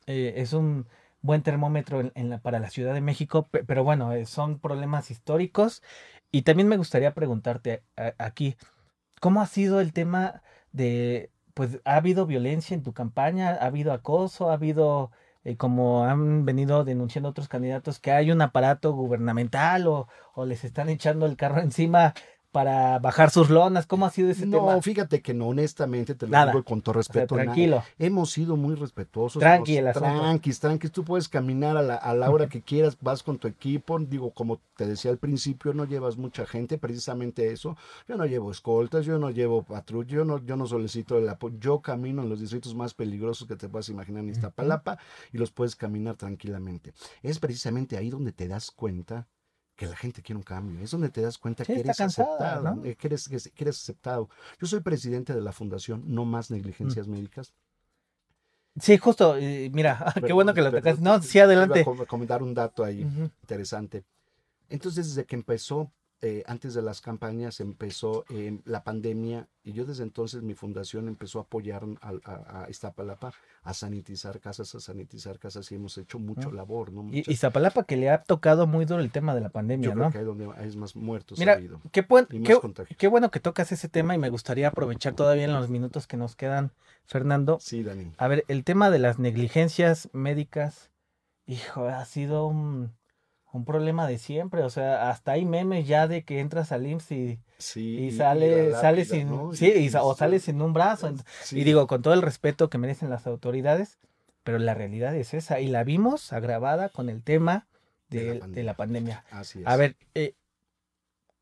Eh, 0.06 0.34
es 0.36 0.52
un 0.52 0.86
buen 1.22 1.42
termómetro 1.42 2.00
en, 2.00 2.12
en 2.14 2.30
la, 2.30 2.38
para 2.38 2.58
la 2.60 2.70
Ciudad 2.70 2.94
de 2.94 3.00
México, 3.02 3.46
pe- 3.50 3.62
pero 3.64 3.84
bueno, 3.84 4.12
eh, 4.12 4.24
son 4.26 4.58
problemas 4.58 5.10
históricos. 5.10 5.82
Y 6.32 6.42
también 6.42 6.68
me 6.68 6.76
gustaría 6.78 7.12
preguntarte 7.14 7.82
a- 7.96 8.14
aquí, 8.18 8.56
¿cómo 9.20 9.42
ha 9.42 9.46
sido 9.46 9.80
el 9.80 9.92
tema 9.92 10.42
de, 10.72 11.30
pues, 11.60 11.78
ha 11.84 11.96
habido 11.96 12.24
violencia 12.24 12.74
en 12.74 12.82
tu 12.82 12.94
campaña? 12.94 13.50
¿Ha 13.50 13.66
habido 13.66 13.92
acoso? 13.92 14.48
¿Ha 14.48 14.54
habido 14.54 15.10
eh, 15.44 15.58
como 15.58 16.04
han 16.04 16.46
venido 16.46 16.84
denunciando 16.84 17.28
otros 17.28 17.48
candidatos, 17.48 17.98
que 17.98 18.12
hay 18.12 18.30
un 18.30 18.40
aparato 18.40 18.92
gubernamental 18.94 19.86
o, 19.86 20.08
o 20.34 20.46
les 20.46 20.64
están 20.64 20.88
echando 20.88 21.26
el 21.26 21.36
carro 21.36 21.60
encima 21.60 22.14
para 22.52 22.98
bajar 22.98 23.30
sus 23.30 23.50
lonas. 23.50 23.86
¿Cómo 23.86 24.06
ha 24.06 24.10
sido 24.10 24.30
ese 24.30 24.46
No, 24.46 24.58
tema? 24.58 24.82
fíjate 24.82 25.22
que 25.22 25.34
no, 25.34 25.48
honestamente, 25.48 26.14
te 26.14 26.26
lo 26.26 26.32
Nada. 26.32 26.52
digo 26.52 26.64
con 26.64 26.82
todo 26.82 26.98
O 26.98 27.02
sea, 27.02 27.12
respeto. 27.12 27.34
tranquilo. 27.36 27.82
Hemos 27.98 28.30
sido 28.30 28.56
muy 28.56 28.74
respetuosos. 28.74 29.40
Tranqui 29.40 29.76
el. 29.76 29.92
Tranquis, 29.92 30.60
tranquis. 30.60 30.90
Tú 30.92 31.04
puedes 31.04 31.28
caminar 31.28 31.76
a 31.76 31.82
la, 31.82 31.94
a 31.96 32.14
la 32.14 32.30
hora 32.30 32.48
que 32.48 32.62
quieras, 32.62 32.96
vas 33.00 33.22
con 33.22 33.38
tu 33.38 33.48
equipo. 33.48 33.98
Digo, 33.98 34.32
como 34.32 34.60
te 34.76 34.86
decía 34.86 35.10
al 35.10 35.18
principio, 35.18 35.72
no 35.74 35.84
llevas 35.84 36.16
mucha 36.16 36.46
gente, 36.46 36.78
precisamente 36.78 37.52
eso. 37.52 37.76
Yo 38.08 38.16
no 38.16 38.26
llevo 38.26 38.50
escoltas, 38.50 39.04
yo 39.06 39.18
no 39.18 39.30
llevo 39.30 39.62
patrulla, 39.62 40.08
yo 40.10 40.24
no, 40.24 40.44
yo 40.44 40.56
no 40.56 40.66
solicito 40.66 41.18
el 41.18 41.28
apoyo. 41.28 41.56
Yo 41.60 41.80
camino 41.80 42.22
en 42.22 42.28
los 42.28 42.40
distritos 42.40 42.74
más 42.74 42.94
peligrosos 42.94 43.46
que 43.46 43.56
te 43.56 43.68
puedas 43.68 43.88
imaginar 43.88 44.22
en 44.24 44.30
Iztapalapa 44.30 44.98
y 45.32 45.38
los 45.38 45.52
puedes 45.52 45.76
caminar 45.76 46.16
tranquilamente. 46.16 46.92
Es 47.22 47.38
precisamente 47.38 47.96
ahí 47.96 48.10
donde 48.10 48.32
te 48.32 48.48
das 48.48 48.70
cuenta 48.70 49.28
que 49.80 49.86
la 49.86 49.96
gente 49.96 50.20
quiere 50.20 50.36
un 50.36 50.42
cambio. 50.42 50.78
Es 50.84 50.90
donde 50.90 51.08
te 51.08 51.22
das 51.22 51.38
cuenta 51.38 51.64
Sí, 51.64 51.72
que 51.72 51.80
eres 51.80 51.96
cansada, 51.96 52.28
aceptado, 52.34 52.76
¿no? 52.76 52.84
eh, 52.84 52.96
que, 52.96 53.06
eres, 53.06 53.26
que 53.26 53.36
es- 53.36 53.50
que 53.50 53.64
eres 53.64 53.78
aceptado. 53.80 54.28
Yo 54.60 54.66
soy 54.66 54.80
presidente 54.80 55.32
de 55.32 55.40
la 55.40 55.52
Fundación 55.52 56.02
No 56.06 56.26
Más 56.26 56.50
Negligencias 56.50 57.08
Mm. 57.08 57.10
Médicas. 57.12 57.54
Sí, 58.78 58.98
justo. 58.98 59.36
eh, 59.38 59.70
mira, 59.72 60.12
qué 60.30 60.34
bueno 60.34 60.52
que 60.52 60.60
lo 60.60 60.70
perdón, 60.70 60.96
tocas. 60.96 61.00
No, 61.00 61.22
sí, 61.22 61.38
iba 61.38 61.44
a 61.44 61.46
adelante. 61.46 61.82
com- 61.84 62.04
comentar 62.04 62.42
un 62.42 62.52
dato 62.52 62.84
ahí 62.84 63.00
interesante. 63.42 64.04
Entonces, 64.68 65.08
desde 65.08 65.24
que 65.24 65.34
empezó, 65.36 65.90
eh, 66.22 66.42
antes 66.46 66.74
de 66.74 66.82
las 66.82 67.00
campañas, 67.00 67.60
empezó 67.60 68.24
eh, 68.28 68.60
la 68.66 68.84
pandemia 68.84 69.48
y 69.62 69.72
yo 69.72 69.84
desde 69.86 70.02
entonces 70.02 70.42
mi 70.42 70.54
fundación 70.54 71.08
empezó 71.08 71.38
a 71.38 71.42
apoyar 71.42 71.82
al- 72.02 72.20
a, 72.24 72.64
a 72.64 72.70
Iztapalapa 72.70 73.32
a 73.62 73.74
sanitizar 73.74 74.38
casas, 74.40 74.74
a 74.74 74.80
sanitizar 74.80 75.38
casas 75.38 75.70
y 75.72 75.76
hemos 75.76 75.96
hecho 75.98 76.18
mucho 76.18 76.48
Ah. 76.50 76.54
labor, 76.54 76.92
¿no? 76.92 77.02
Y 77.10 77.18
Mucha- 77.18 77.30
Iztapalapa 77.32 77.84
que 77.84 77.96
le 77.96 78.10
ha 78.10 78.22
tocado 78.22 78.66
muy 78.66 78.84
duro 78.84 79.00
el 79.02 79.10
tema 79.10 79.34
de 79.34 79.40
la 79.40 79.48
pandemia, 79.48 79.86
yo 79.88 79.92
creo 79.94 80.04
¿no? 80.06 80.12
que 80.12 80.18
ahí 80.18 80.24
donde 80.24 80.48
es 80.62 80.76
más 80.76 80.94
muertos 80.96 81.38
Mira, 81.38 81.52
ha 81.52 81.56
habido 81.56 81.80
qué, 81.90 82.02
buen- 82.02 82.26
y 82.30 82.38
más 82.40 82.48
qué- 82.48 82.60
contagios. 82.60 82.98
qué 82.98 83.08
bueno 83.08 83.30
que 83.30 83.40
tocas 83.40 83.72
ese 83.72 83.88
tema 83.88 84.14
y 84.14 84.18
me 84.18 84.28
gustaría 84.28 84.68
aprovechar 84.68 85.14
todavía 85.14 85.44
en 85.44 85.52
los 85.52 85.70
minutos 85.70 86.06
que 86.06 86.16
nos 86.18 86.36
quedan, 86.36 86.72
Fernando. 87.06 87.58
Sí, 87.60 87.82
Dani. 87.82 88.12
A 88.18 88.28
ver, 88.28 88.44
el 88.48 88.64
tema 88.64 88.90
de 88.90 88.98
las 88.98 89.18
negligencias 89.18 90.08
médicas, 90.12 90.90
hijo, 91.46 91.86
ha 91.88 92.04
sido 92.04 92.46
un, 92.46 92.92
un 93.52 93.64
problema 93.64 94.06
de 94.06 94.18
siempre. 94.18 94.62
O 94.62 94.70
sea, 94.70 95.10
hasta 95.10 95.32
hay 95.32 95.44
memes 95.44 95.86
ya 95.86 96.08
de 96.08 96.24
que 96.24 96.40
entras 96.40 96.72
al 96.72 96.86
IMSS 96.86 97.12
y, 97.12 97.38
Sí, 97.58 97.98
y 97.98 98.10
sale, 98.12 98.72
sale 98.72 99.04
lápida, 99.04 99.16
sin, 99.16 99.28
¿no? 99.28 99.52
sí, 99.52 99.66
y 99.70 99.90
o 99.94 100.14
sale 100.14 100.40
sin 100.40 100.62
un 100.62 100.72
brazo. 100.72 101.12
Sí. 101.42 101.60
Y 101.60 101.64
digo, 101.64 101.86
con 101.86 102.00
todo 102.02 102.14
el 102.14 102.22
respeto 102.22 102.70
que 102.70 102.78
merecen 102.78 103.10
las 103.10 103.26
autoridades, 103.26 103.98
pero 104.44 104.58
la 104.58 104.74
realidad 104.74 105.14
es 105.14 105.34
esa. 105.34 105.60
Y 105.60 105.68
la 105.68 105.84
vimos 105.84 106.32
agravada 106.32 106.88
con 106.88 107.08
el 107.10 107.22
tema 107.22 107.66
De 108.08 108.38
la 108.38 108.46
de, 108.46 108.52
de 108.52 108.62
la 108.62 108.74
pandemia. 108.74 109.24
Así 109.30 109.60
es. 109.60 109.66
A 109.66 109.76
ver, 109.76 109.96
eh, 110.14 110.34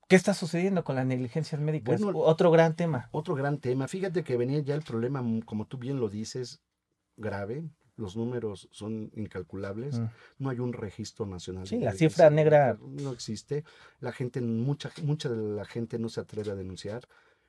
¿qué 0.08 0.16
está 0.16 0.34
sucediendo 0.34 0.82
con 0.82 0.96
las 0.96 1.06
negligencias 1.06 1.60
médicas? 1.60 2.00
Bueno, 2.00 2.18
Otro 2.18 2.50
gran 2.50 2.74
tema. 2.74 3.08
Otro 3.12 3.34
gran 3.34 3.58
tema. 3.58 3.86
Fíjate 3.86 4.24
que 4.24 4.36
venía 4.36 4.58
ya 4.60 4.74
el 4.74 4.82
problema, 4.82 5.22
como 5.44 5.66
tú 5.66 5.78
bien 5.78 6.00
lo 6.00 6.08
dices, 6.08 6.60
grave. 7.16 7.62
Los 7.98 8.16
números 8.16 8.68
son 8.70 9.10
incalculables. 9.14 9.98
Mm. 9.98 10.06
No 10.38 10.48
hay 10.50 10.60
un 10.60 10.72
registro 10.72 11.26
nacional. 11.26 11.66
Sí, 11.66 11.78
la 11.78 11.92
cifra 11.92 12.30
negra. 12.30 12.78
No 12.80 13.12
existe. 13.12 13.64
La 14.00 14.12
gente, 14.12 14.40
mucha, 14.40 14.90
mucha 15.02 15.28
de 15.28 15.36
la 15.36 15.64
gente 15.64 15.98
no 15.98 16.08
se 16.08 16.20
atreve 16.20 16.50
a 16.52 16.54
denunciar. 16.54 17.02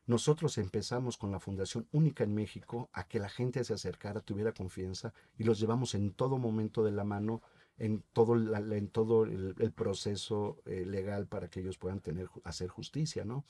Nosotros 0.07 0.57
empezamos 0.57 1.17
con 1.17 1.31
la 1.31 1.39
Fundación 1.39 1.87
Única 1.91 2.23
en 2.23 2.33
México 2.33 2.89
a 2.93 3.07
que 3.07 3.19
la 3.19 3.29
gente 3.29 3.63
se 3.63 3.75
acercara, 3.75 4.21
tuviera 4.21 4.51
confianza 4.53 5.13
y 5.37 5.43
los 5.43 5.59
llevamos 5.59 5.93
en 5.93 6.11
todo 6.13 6.39
momento 6.39 6.83
de 6.83 6.91
la 6.91 7.03
mano, 7.03 7.43
en 7.77 8.03
todo, 8.11 8.33
la- 8.35 8.75
en 8.75 8.87
todo 8.89 9.23
el, 9.25 9.53
el 9.59 9.71
proceso 9.71 10.57
eh, 10.65 10.83
legal 10.85 11.27
para 11.27 11.47
que 11.47 11.59
ellos 11.59 11.77
puedan 11.77 11.99
tener, 11.99 12.27
hacer 12.43 12.69
justicia, 12.69 13.23
¿no? 13.23 13.45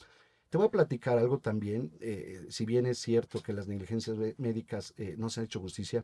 Te 0.49 0.57
voy 0.57 0.67
a 0.67 0.71
platicar 0.71 1.17
algo 1.17 1.37
también, 1.39 1.91
eh, 2.01 2.45
si 2.49 2.65
bien 2.65 2.87
es 2.87 2.97
cierto 2.97 3.41
que 3.41 3.53
las 3.53 3.67
negligencias 3.67 4.17
médicas 4.37 4.93
eh, 4.97 5.15
no 5.17 5.29
se 5.29 5.39
han 5.39 5.45
hecho 5.45 5.59
justicia, 5.61 6.03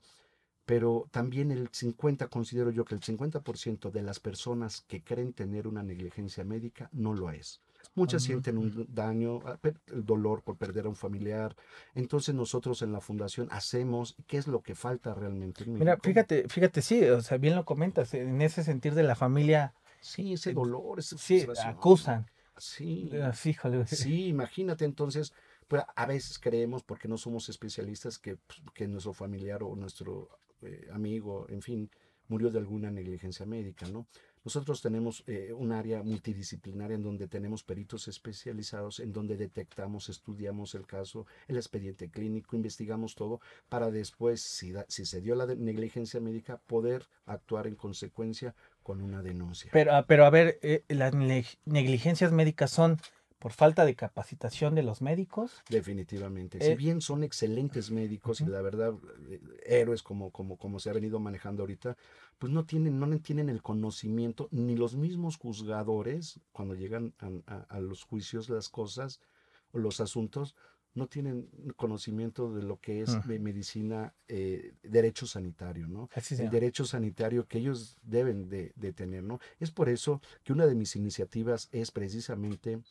pero 0.65 1.07
también 1.11 1.51
el 1.51 1.69
50, 1.71 2.27
considero 2.27 2.71
yo 2.71 2.85
que 2.85 2.95
el 2.95 3.01
50% 3.01 3.91
de 3.91 4.01
las 4.01 4.19
personas 4.19 4.81
que 4.87 5.03
creen 5.03 5.33
tener 5.33 5.67
una 5.67 5.83
negligencia 5.83 6.43
médica 6.43 6.89
no 6.91 7.13
lo 7.13 7.31
es. 7.31 7.61
Muchas 7.93 8.23
Ah, 8.23 8.25
sienten 8.25 8.57
un 8.57 8.87
daño, 8.89 9.39
ah, 9.45 9.59
el 9.63 10.05
dolor 10.05 10.41
por 10.41 10.57
perder 10.57 10.85
a 10.85 10.89
un 10.89 10.95
familiar. 10.95 11.55
Entonces 11.93 12.33
nosotros 12.33 12.81
en 12.81 12.91
la 12.91 12.99
fundación 12.99 13.47
hacemos, 13.51 14.15
¿qué 14.27 14.37
es 14.37 14.47
lo 14.47 14.61
que 14.61 14.73
falta 14.73 15.13
realmente 15.13 15.63
en 15.63 15.73
Mira, 15.73 15.97
fíjate, 16.01 16.49
fíjate, 16.49 16.81
sí, 16.81 17.03
o 17.03 17.21
sea, 17.21 17.37
bien 17.37 17.55
lo 17.55 17.63
comentas, 17.63 18.13
en 18.15 18.41
ese 18.41 18.63
sentir 18.63 18.95
de 18.95 19.03
la 19.03 19.15
familia, 19.15 19.73
Sí, 20.05 20.33
ese 20.33 20.53
dolor, 20.53 20.99
esa 20.99 21.17
sí, 21.17 21.47
acusan. 21.63 22.27
Sí, 22.57 23.09
Ah. 23.21 23.33
Sí, 23.33 24.27
imagínate 24.27 24.85
entonces, 24.85 25.33
pues 25.67 25.83
a 25.95 26.05
veces 26.05 26.37
creemos, 26.37 26.83
porque 26.83 27.07
no 27.07 27.17
somos 27.17 27.49
especialistas, 27.49 28.19
que, 28.19 28.37
pues, 28.37 28.61
que 28.73 28.87
nuestro 28.87 29.13
familiar 29.13 29.63
o 29.63 29.75
nuestro 29.75 30.29
eh, 30.61 30.87
amigo, 30.91 31.47
en 31.49 31.61
fin, 31.61 31.89
murió 32.27 32.49
de 32.49 32.59
alguna 32.59 32.91
negligencia 32.91 33.45
médica, 33.45 33.87
¿no? 33.87 34.07
Nosotros 34.43 34.79
tenemos 34.81 35.23
eh, 35.25 35.53
un 35.53 35.71
área 35.71 36.03
multidisciplinaria 36.03 36.93
en 36.95 37.01
donde 37.01 37.27
tenemos 37.27 37.63
peritos 37.63 38.07
especializados, 38.07 38.99
en 38.99 39.11
donde 39.11 39.37
detectamos, 39.37 40.07
estudiamos 40.07 40.75
el 40.75 40.85
caso, 40.85 41.25
el 41.47 41.55
expediente 41.57 42.09
clínico, 42.11 42.55
investigamos 42.55 43.15
todo, 43.15 43.41
para 43.69 43.89
después, 43.89 44.41
si, 44.41 44.71
se 44.87 45.21
dio 45.21 45.33
la 45.33 45.47
negligencia 45.47 46.19
médica, 46.19 46.61
poder 46.67 47.07
actuar 47.25 47.65
en 47.65 47.75
consecuencia 47.75 48.53
con 48.83 49.01
una 49.01 49.23
denuncia. 49.23 49.71
Pero, 49.73 49.93
ah, 49.95 50.05
pero 50.07 50.25
a 50.25 50.29
ver, 50.29 50.59
eh, 50.61 50.83
las 50.89 51.13
neg- 51.15 51.57
negligencias 51.65 52.31
médicas 52.31 52.69
son 52.69 52.99
por 53.45 53.53
falta 53.53 53.85
de 53.85 53.93
capacitación 53.93 54.73
de 54.73 54.81
los 54.81 55.03
médicos. 55.03 55.61
Definitivamente. 55.69 56.57
Eh, 56.57 56.71
si 56.71 56.75
bien 56.75 56.99
son 56.99 57.23
excelentes 57.23 57.91
médicos 57.91 58.41
y 58.41 58.45
ujú. 58.45 58.51
la 58.53 58.63
verdad, 58.63 58.95
eh, 59.29 59.39
héroes 59.67 60.01
como, 60.01 60.31
como, 60.31 60.57
como 60.57 60.79
se 60.79 60.89
ha 60.89 60.93
venido 60.93 61.19
manejando 61.19 61.61
ahorita, 61.61 61.95
pues 62.39 62.51
no 62.51 62.65
tienen, 62.65 62.99
no 62.99 63.07
tienen 63.19 63.49
el 63.49 63.61
conocimiento, 63.61 64.47
ni 64.49 64.75
los 64.75 64.95
mismos 64.95 65.37
juzgadores, 65.37 66.39
cuando 66.53 66.73
llegan 66.73 67.13
a, 67.19 67.29
a- 67.53 67.65
a 67.69 67.79
los 67.81 68.03
juicios, 68.03 68.49
las 68.49 68.67
cosas 68.67 69.21
o 69.73 69.77
los 69.77 69.99
asuntos, 69.99 70.55
no 70.95 71.05
tienen 71.05 71.47
conocimiento 71.75 72.51
de 72.51 72.63
lo 72.63 72.79
que 72.79 73.01
es 73.01 73.25
medicina, 73.27 74.15
eh, 74.27 74.73
derecho 74.81 75.27
sanitario, 75.27 75.87
¿no? 75.87 76.09
el 76.31 76.49
derecho 76.49 76.85
sanitario 76.85 77.45
que 77.47 77.59
ellos 77.59 77.97
deben 78.01 78.49
de, 78.49 78.73
tener, 78.93 79.21
¿no? 79.21 79.39
Es 79.59 79.71
por 79.71 79.89
eso 79.89 80.21
que 80.43 80.53
una 80.53 80.65
de 80.65 80.73
mis 80.73 80.95
iniciativas 80.95 81.67
es 81.73 81.91
precisamente 81.91 82.81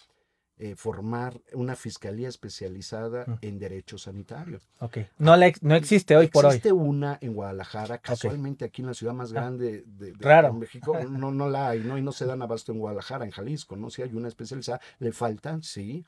eh, 0.56 0.76
formar 0.76 1.40
una 1.52 1.74
fiscalía 1.74 2.28
especializada 2.28 3.26
en 3.40 3.58
derecho 3.58 3.98
sanitario. 3.98 4.60
Ok. 4.78 4.98
No, 5.18 5.36
no 5.62 5.74
existe 5.74 6.16
hoy 6.16 6.28
por 6.28 6.44
hoy. 6.44 6.50
Existe 6.50 6.72
una 6.72 7.18
en 7.20 7.34
Guadalajara, 7.34 7.98
casualmente 7.98 8.64
aquí 8.64 8.82
en 8.82 8.86
la 8.86 8.94
ciudad 8.94 9.14
más 9.14 9.30
ah, 9.32 9.34
grande 9.34 9.82
de, 9.86 10.12
México, 10.52 10.96
no, 11.10 11.32
no 11.32 11.48
la 11.48 11.70
hay, 11.70 11.80
¿no? 11.80 11.98
Y 11.98 12.02
no 12.02 12.12
se 12.12 12.24
dan 12.24 12.40
abasto 12.40 12.70
en 12.70 12.78
Guadalajara, 12.78 13.24
en 13.24 13.32
Jalisco, 13.32 13.76
¿no? 13.76 13.90
Si 13.90 14.02
hay 14.02 14.14
una 14.14 14.28
especializada, 14.28 14.80
le 15.00 15.12
faltan, 15.12 15.62
sí, 15.62 16.06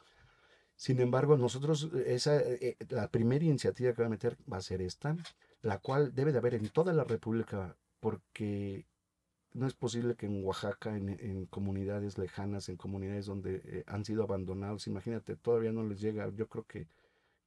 sin 0.76 1.00
embargo, 1.00 1.38
nosotros, 1.38 1.90
esa, 2.06 2.37
eh, 2.38 2.76
la 2.90 3.11
primera 3.11 3.44
iniciativa 3.44 3.94
que 3.94 4.02
va 4.02 4.06
a 4.06 4.11
meter 4.11 4.37
va 4.50 4.59
a 4.59 4.62
ser 4.62 4.82
esta, 4.82 5.16
la 5.62 5.78
cual 5.78 6.14
debe 6.14 6.32
de 6.32 6.38
haber 6.38 6.54
en 6.54 6.68
toda 6.68 6.92
la 6.92 7.02
República, 7.02 7.76
porque 7.98 8.87
no 9.57 9.66
es 9.66 9.75
posible 9.75 10.14
que 10.14 10.27
en 10.27 10.45
Oaxaca, 10.45 10.95
en, 10.97 11.47
comunidades 11.47 12.19
lejanas, 12.19 12.69
en 12.69 12.77
comunidades 12.77 13.27
donde 13.27 13.62
eh, 13.64 13.85
han 13.87 14.05
sido 14.05 14.23
abandonados, 14.23 14.87
imagínate, 14.87 15.37
todavía 15.37 15.73
no 15.73 15.83
les 15.83 16.01
llega, 16.01 16.31
yo 16.35 16.47
creo 16.49 16.64
que, 16.64 16.87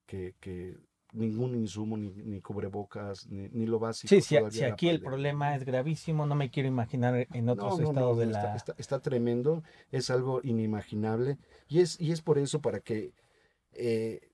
que, 0.06 0.78
ningún 1.12 1.56
insumo, 1.56 1.98
ni, 1.98 2.42
cubrebocas, 2.42 3.28
ni, 3.28 3.66
lo 3.66 3.80
básico. 3.80 4.10
Sí, 4.10 4.22
si, 4.22 4.38
aquí 4.64 4.90
el 4.90 5.02
problema 5.02 5.56
es 5.56 5.66
gravísimo, 5.66 6.26
no 6.26 6.36
me 6.36 6.52
quiero 6.52 6.68
imaginar 6.68 7.28
en 7.34 7.50
otros 7.50 7.80
estados 7.80 8.18
de 8.18 8.26
la... 8.28 8.56
Está, 8.56 8.76
está, 8.78 9.00
tremendo, 9.00 9.64
es 9.92 10.10
algo 10.10 10.42
inimaginable, 10.44 11.38
y 11.68 11.80
es, 11.80 12.00
y 12.00 12.12
es 12.12 12.22
por 12.22 12.38
eso 12.38 12.60
para 12.62 12.80
que 12.80 13.14
eh, 13.74 14.29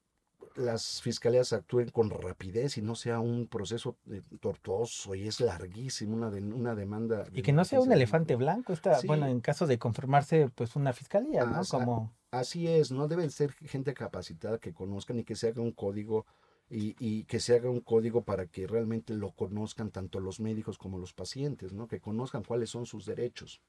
las 0.55 1.01
fiscalías 1.01 1.53
actúen 1.53 1.89
con 1.89 2.09
rapidez 2.09 2.77
y 2.77 2.81
no 2.81 2.95
sea 2.95 3.19
un 3.19 3.47
proceso 3.47 3.97
eh, 4.09 4.21
tortuoso 4.39 5.15
y 5.15 5.27
es 5.27 5.39
larguísimo 5.39 6.15
una, 6.15 6.27
una 6.27 6.75
demanda. 6.75 7.25
Y 7.33 7.41
que 7.41 7.53
no 7.53 7.65
sea 7.65 7.79
un 7.79 7.91
elefante 7.91 8.35
blanco, 8.35 8.73
está, 8.73 8.99
bueno, 9.05 9.27
en 9.27 9.41
caso 9.41 9.67
de 9.67 9.77
conformarse, 9.77 10.49
pues 10.53 10.75
una 10.75 10.93
fiscalía, 10.93 11.45
¿no? 11.45 11.61
Como... 11.65 12.13
Así 12.31 12.67
es, 12.67 12.91
no 12.91 13.07
deben 13.07 13.31
ser 13.31 13.53
gente 13.53 13.93
capacitada 13.93 14.57
que 14.57 14.73
conozcan 14.73 15.19
y 15.19 15.23
que 15.23 15.35
se 15.35 15.47
haga 15.47 15.61
un 15.61 15.71
código 15.71 16.25
y, 16.69 16.95
y, 16.99 17.23
que 17.25 17.39
se 17.39 17.55
haga 17.55 17.69
un 17.69 17.79
código 17.79 18.23
para 18.23 18.47
que 18.47 18.67
realmente 18.67 19.13
lo 19.13 19.31
conozcan 19.31 19.91
tanto 19.91 20.19
los 20.19 20.39
médicos 20.39 20.77
como 20.77 20.97
los 20.97 21.13
pacientes, 21.13 21.71
¿no? 21.71 21.87
Que 21.87 22.01
conozcan 22.01 22.43
cuáles 22.43 22.71
son 22.71 22.85
sus 22.85 23.05
derechos. 23.05 23.61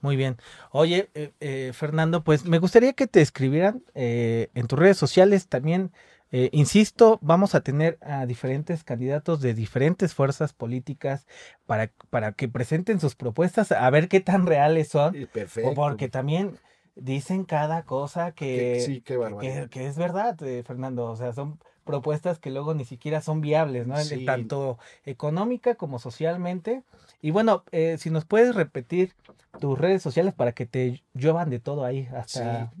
Muy 0.00 0.16
bien. 0.16 0.36
Oye, 0.70 1.10
eh, 1.14 1.32
eh, 1.40 1.72
Fernando, 1.74 2.22
pues 2.22 2.44
me 2.44 2.58
gustaría 2.58 2.92
que 2.92 3.06
te 3.06 3.20
escribieran 3.20 3.82
eh, 3.94 4.50
en 4.54 4.66
tus 4.66 4.78
redes 4.78 4.96
sociales 4.96 5.48
también. 5.48 5.92
Insisto, 6.30 7.18
vamos 7.22 7.54
a 7.54 7.60
tener 7.60 7.98
a 8.02 8.26
diferentes 8.26 8.84
candidatos 8.84 9.40
de 9.40 9.54
diferentes 9.54 10.14
fuerzas 10.14 10.52
políticas 10.52 11.26
para, 11.66 11.90
para 12.10 12.32
que 12.32 12.48
presenten 12.48 13.00
sus 13.00 13.14
propuestas, 13.14 13.72
a 13.72 13.88
ver 13.90 14.08
qué 14.08 14.20
tan 14.20 14.46
reales 14.46 14.88
son. 14.88 15.14
Perfecto. 15.32 15.74
Porque 15.74 16.08
también 16.08 16.58
dicen 16.96 17.44
cada 17.44 17.84
cosa 17.84 18.32
que, 18.32 19.02
que, 19.04 19.68
que, 19.70 19.86
es 19.86 19.96
verdad, 19.96 20.36
Fernando. 20.64 21.04
O 21.04 21.16
sea, 21.16 21.32
son 21.32 21.58
propuestas 21.84 22.38
que 22.38 22.50
luego 22.50 22.74
ni 22.74 22.84
siquiera 22.84 23.20
son 23.20 23.40
viables, 23.40 23.86
¿no? 23.86 23.94
Tanto 24.24 24.78
económica 25.04 25.76
como 25.76 25.98
socialmente. 25.98 26.82
Y 27.22 27.30
bueno, 27.30 27.64
eh, 27.70 27.96
si 27.98 28.10
nos 28.10 28.24
puedes 28.24 28.54
repetir 28.54 29.14
tus 29.60 29.78
redes 29.78 30.02
sociales 30.02 30.34
para 30.34 30.52
que 30.52 30.66
te 30.66 31.02
lluevan 31.14 31.48
de 31.48 31.60
todo 31.60 31.84
ahí 31.84 32.08
hasta... 32.12 32.72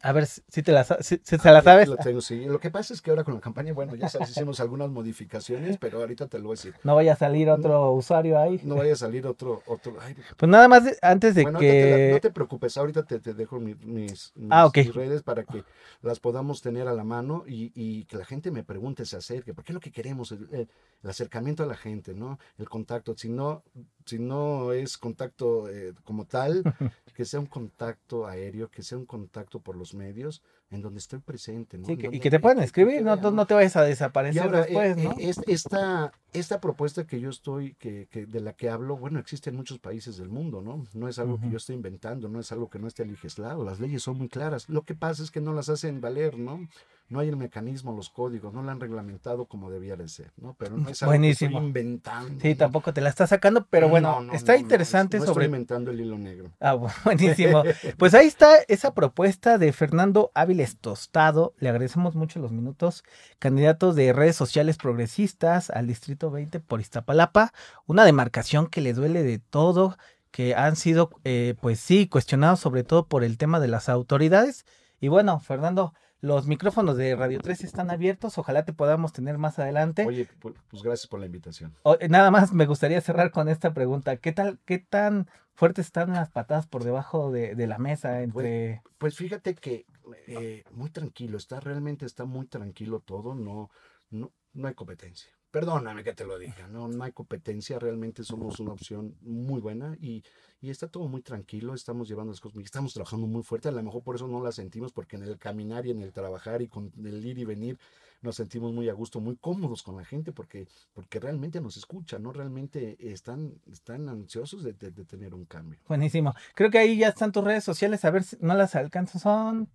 A 0.00 0.12
ver 0.12 0.26
si 0.26 0.62
te 0.62 0.70
la, 0.70 0.84
si, 0.84 1.18
se 1.22 1.36
la 1.50 1.60
sabes. 1.60 1.88
Lo, 1.88 1.96
tengo, 1.96 2.20
sí. 2.20 2.44
lo 2.44 2.60
que 2.60 2.70
pasa 2.70 2.94
es 2.94 3.02
que 3.02 3.10
ahora 3.10 3.24
con 3.24 3.34
la 3.34 3.40
campaña, 3.40 3.72
bueno, 3.72 3.96
ya 3.96 4.08
sabes, 4.08 4.30
hicimos 4.30 4.60
algunas 4.60 4.88
modificaciones, 4.90 5.76
pero 5.76 5.98
ahorita 5.98 6.28
te 6.28 6.38
lo 6.38 6.44
voy 6.44 6.52
a 6.52 6.56
decir. 6.56 6.74
No 6.84 6.94
vaya 6.94 7.14
a 7.14 7.16
salir 7.16 7.50
otro 7.50 7.90
usuario 7.92 8.38
ahí. 8.38 8.60
No 8.62 8.76
vaya 8.76 8.92
a 8.92 8.96
salir 8.96 9.26
otro. 9.26 9.62
otro 9.66 9.96
pues 10.36 10.48
nada 10.48 10.68
más 10.68 10.84
antes 11.02 11.34
de 11.34 11.44
que. 11.44 12.10
no 12.12 12.20
te 12.20 12.30
preocupes, 12.30 12.76
ahorita 12.76 13.02
te, 13.04 13.18
dejo 13.34 13.58
mis, 13.58 14.32
ah, 14.50 14.70
redes 14.72 15.22
para 15.22 15.42
que 15.44 15.64
las 16.00 16.20
podamos 16.20 16.62
tener 16.62 16.86
a 16.86 16.92
la 16.92 17.04
mano 17.04 17.44
y, 17.46 17.72
y, 17.74 18.04
que 18.04 18.16
la 18.16 18.24
gente 18.24 18.50
me 18.50 18.62
pregunte, 18.62 19.04
se 19.04 19.16
acerque, 19.16 19.52
porque 19.52 19.72
es 19.72 19.74
lo 19.74 19.80
que 19.80 19.90
queremos, 19.90 20.32
el, 20.32 20.68
acercamiento 21.04 21.64
a 21.64 21.66
la 21.66 21.76
gente, 21.76 22.14
¿no? 22.14 22.38
El 22.58 22.68
contacto. 22.68 23.16
Si 23.16 23.28
no, 23.28 23.64
si 24.06 24.18
no 24.18 24.72
es 24.72 24.96
contacto 24.96 25.68
eh, 25.68 25.92
como 26.04 26.24
tal, 26.24 26.62
que 27.16 27.24
sea 27.24 27.40
un 27.40 27.46
contacto 27.46 28.26
aéreo, 28.26 28.70
que 28.70 28.82
sea 28.82 28.98
un 28.98 29.06
contacto 29.06 29.60
por 29.60 29.71
los 29.74 29.94
medios, 29.94 30.42
en 30.72 30.82
donde 30.82 30.98
estoy 30.98 31.20
presente. 31.20 31.78
¿no? 31.78 31.86
y 31.90 32.18
que 32.18 32.30
te 32.30 32.40
puedan 32.40 32.62
escribir, 32.62 33.02
no, 33.02 33.16
no 33.16 33.46
te 33.46 33.54
vayas 33.54 33.76
a 33.76 33.82
desaparecer 33.82 34.50
después, 34.50 34.96
eh, 34.96 35.02
¿no? 35.02 35.12
Eh, 35.18 35.32
esta, 35.46 36.12
esta 36.32 36.60
propuesta 36.60 37.06
que 37.06 37.20
yo 37.20 37.30
estoy, 37.30 37.74
que, 37.74 38.08
que, 38.10 38.26
de 38.26 38.40
la 38.40 38.54
que 38.54 38.70
hablo, 38.70 38.96
bueno, 38.96 39.18
existe 39.18 39.50
en 39.50 39.56
muchos 39.56 39.78
países 39.78 40.16
del 40.16 40.30
mundo, 40.30 40.62
¿no? 40.62 40.84
No 40.94 41.08
es 41.08 41.18
algo 41.18 41.38
que 41.38 41.50
yo 41.50 41.58
estoy 41.58 41.76
inventando, 41.76 42.28
no 42.28 42.40
es 42.40 42.50
algo 42.52 42.70
que 42.70 42.78
no 42.78 42.88
esté 42.88 43.04
legislado, 43.04 43.64
las 43.64 43.80
leyes 43.80 44.02
son 44.02 44.18
muy 44.18 44.28
claras. 44.28 44.68
Lo 44.68 44.82
que 44.82 44.94
pasa 44.94 45.22
es 45.22 45.30
que 45.30 45.40
no 45.40 45.52
las 45.52 45.68
hacen 45.68 46.00
valer, 46.00 46.38
¿no? 46.38 46.68
no 47.12 47.20
hay 47.20 47.28
el 47.28 47.36
mecanismo, 47.36 47.92
los 47.92 48.08
códigos, 48.08 48.52
no 48.54 48.62
lo 48.62 48.70
han 48.70 48.80
reglamentado 48.80 49.44
como 49.44 49.70
debía 49.70 49.96
de 49.96 50.08
ser, 50.08 50.32
¿no? 50.38 50.56
Pero 50.58 50.78
no 50.78 50.88
es 50.88 51.02
algo 51.02 51.10
Buenísimo. 51.10 51.50
que 51.50 51.56
estoy 51.56 51.66
inventando. 51.66 52.40
Sí, 52.40 52.54
tampoco 52.54 52.92
te 52.94 53.02
la 53.02 53.10
está 53.10 53.26
sacando, 53.26 53.66
pero 53.68 53.88
bueno, 53.88 54.26
está 54.32 54.56
interesante 54.56 55.18
sobre... 55.18 55.30
Estoy 55.30 55.44
inventando 55.44 55.90
el 55.90 56.00
hilo 56.00 56.18
negro. 56.18 56.50
Ah, 56.58 56.74
buenísimo. 57.04 57.62
pues 57.98 58.14
ahí 58.14 58.26
está 58.26 58.56
esa 58.66 58.94
propuesta 58.94 59.58
de 59.58 59.72
Fernando 59.72 60.32
Tostado. 60.80 61.54
Le 61.58 61.68
agradecemos 61.68 62.14
mucho 62.14 62.40
los 62.40 62.52
minutos. 62.52 63.04
Candidato 63.38 63.92
de 63.92 64.12
redes 64.12 64.36
sociales 64.36 64.76
progresistas 64.76 65.70
al 65.70 65.86
Distrito 65.86 66.30
20 66.30 66.60
por 66.60 66.80
Iztapalapa. 66.80 67.52
Una 67.86 68.04
demarcación 68.04 68.66
que 68.66 68.80
le 68.80 68.94
duele 68.94 69.22
de 69.22 69.38
todo, 69.38 69.96
que 70.30 70.54
han 70.54 70.76
sido, 70.76 71.10
eh, 71.24 71.54
pues 71.60 71.80
sí, 71.80 72.08
cuestionados 72.08 72.60
sobre 72.60 72.84
todo 72.84 73.06
por 73.06 73.24
el 73.24 73.38
tema 73.38 73.60
de 73.60 73.68
las 73.68 73.88
autoridades. 73.88 74.64
Y 75.00 75.08
bueno, 75.08 75.40
Fernando, 75.40 75.94
los 76.22 76.46
micrófonos 76.46 76.96
de 76.96 77.16
Radio 77.16 77.40
3 77.40 77.64
están 77.64 77.90
abiertos. 77.90 78.38
Ojalá 78.38 78.64
te 78.64 78.72
podamos 78.72 79.12
tener 79.12 79.38
más 79.38 79.58
adelante. 79.58 80.06
Oye, 80.06 80.28
pues 80.40 80.54
gracias 80.82 81.08
por 81.08 81.18
la 81.18 81.26
invitación. 81.26 81.74
nada 82.08 82.30
más 82.30 82.52
me 82.52 82.66
gustaría 82.66 83.00
cerrar 83.00 83.32
con 83.32 83.48
esta 83.48 83.74
pregunta. 83.74 84.16
¿Qué 84.16 84.30
tal, 84.30 84.60
qué 84.64 84.78
tan 84.78 85.28
fuertes 85.54 85.86
están 85.86 86.12
las 86.12 86.30
patadas 86.30 86.66
por 86.66 86.84
debajo 86.84 87.32
de, 87.32 87.54
la 87.66 87.78
mesa 87.78 88.10
pues, 88.10 88.24
entre... 88.24 88.82
Pues, 88.98 89.16
fíjate 89.16 89.54
que 89.54 89.84
eh, 90.26 90.64
muy 90.70 90.90
tranquilo, 90.90 91.36
está 91.38 91.60
realmente 91.60 92.06
está 92.06 92.24
muy 92.24 92.46
tranquilo 92.46 93.00
todo, 93.00 93.34
no, 93.34 93.70
no, 94.10 94.32
no 94.52 94.68
hay 94.68 94.74
competencia. 94.74 95.30
Perdóname 95.50 96.02
que 96.02 96.14
te 96.14 96.24
lo 96.24 96.38
diga, 96.38 96.66
no, 96.68 96.88
no 96.88 97.04
hay 97.04 97.12
competencia, 97.12 97.78
realmente 97.78 98.24
somos 98.24 98.58
una 98.58 98.72
opción 98.72 99.16
muy 99.20 99.60
buena 99.60 99.96
y, 100.00 100.24
y 100.62 100.70
está 100.70 100.88
todo 100.88 101.08
muy 101.08 101.20
tranquilo, 101.20 101.74
estamos 101.74 102.08
llevando 102.08 102.32
las 102.32 102.40
cosas, 102.40 102.62
estamos 102.64 102.94
trabajando 102.94 103.26
muy 103.26 103.42
fuerte, 103.42 103.68
a 103.68 103.72
lo 103.72 103.82
mejor 103.82 104.02
por 104.02 104.16
eso 104.16 104.26
no 104.26 104.42
la 104.42 104.50
sentimos, 104.50 104.92
porque 104.92 105.16
en 105.16 105.24
el 105.24 105.36
caminar 105.36 105.84
y 105.84 105.90
en 105.90 106.00
el 106.00 106.12
trabajar 106.12 106.62
y 106.62 106.68
con 106.68 106.90
el 107.04 107.26
ir 107.26 107.38
y 107.38 107.44
venir 107.44 107.78
nos 108.22 108.36
sentimos 108.36 108.72
muy 108.72 108.88
a 108.88 108.92
gusto, 108.92 109.20
muy 109.20 109.36
cómodos 109.36 109.82
con 109.82 109.96
la 109.96 110.04
gente, 110.04 110.32
porque, 110.32 110.66
porque 110.94 111.18
realmente 111.20 111.60
nos 111.60 111.76
escuchan, 111.76 112.22
¿no? 112.22 112.32
Realmente 112.32 112.96
están, 113.00 113.60
están 113.70 114.08
ansiosos 114.08 114.62
de, 114.62 114.72
tener 114.72 115.34
un 115.34 115.44
cambio. 115.44 115.80
Buenísimo. 115.88 116.32
Creo 116.54 116.70
que 116.70 116.78
ahí 116.78 116.96
ya 116.96 117.08
están 117.08 117.32
tus 117.32 117.44
redes 117.44 117.64
sociales, 117.64 118.04
a 118.04 118.10
ver 118.10 118.22
si 118.22 118.36
no 118.40 118.54
las 118.54 118.74
alcanzo, 118.74 119.18
son... 119.18 119.68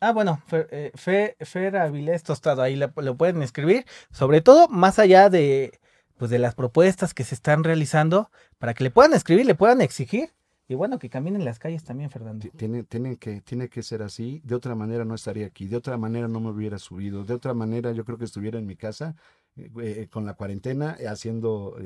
Ah, 0.00 0.12
bueno, 0.12 0.40
Fer, 0.46 0.68
eh, 0.70 0.92
Fer, 0.94 1.76
Avilés 1.76 2.22
Tostado, 2.22 2.62
ahí 2.62 2.76
lo, 2.76 3.16
pueden 3.16 3.42
escribir. 3.42 3.84
Sobre 4.12 4.40
todo, 4.40 4.68
más 4.68 4.98
allá 4.98 5.28
de, 5.28 5.80
pues, 6.16 6.30
de 6.30 6.38
las 6.38 6.54
propuestas 6.54 7.14
que 7.14 7.24
se 7.24 7.34
están 7.34 7.64
realizando, 7.64 8.30
para 8.58 8.74
que 8.74 8.84
le 8.84 8.90
puedan 8.90 9.12
escribir, 9.12 9.46
le 9.46 9.56
puedan 9.56 9.80
exigir. 9.80 10.30
Y 10.68 10.74
bueno, 10.74 10.98
que 10.98 11.08
caminen 11.08 11.44
las 11.44 11.58
calles 11.58 11.82
también, 11.82 12.10
Fernando. 12.10 12.46
Tiene, 12.56 12.84
tiene, 12.84 13.16
que, 13.16 13.40
tiene 13.40 13.68
que 13.68 13.82
ser 13.82 14.02
así. 14.02 14.40
De 14.44 14.54
otra 14.54 14.74
manera 14.74 15.04
no 15.04 15.14
estaría 15.14 15.46
aquí. 15.46 15.66
De 15.66 15.76
otra 15.76 15.96
manera 15.96 16.28
no 16.28 16.40
me 16.40 16.50
hubiera 16.50 16.78
subido. 16.78 17.24
De 17.24 17.34
otra 17.34 17.54
manera 17.54 17.90
yo 17.92 18.04
creo 18.04 18.18
que 18.18 18.26
estuviera 18.26 18.58
en 18.58 18.66
mi 18.66 18.76
casa 18.76 19.16
eh, 19.56 19.70
eh, 19.80 20.08
con 20.10 20.26
la 20.26 20.34
cuarentena 20.34 20.98
haciendo 21.08 21.76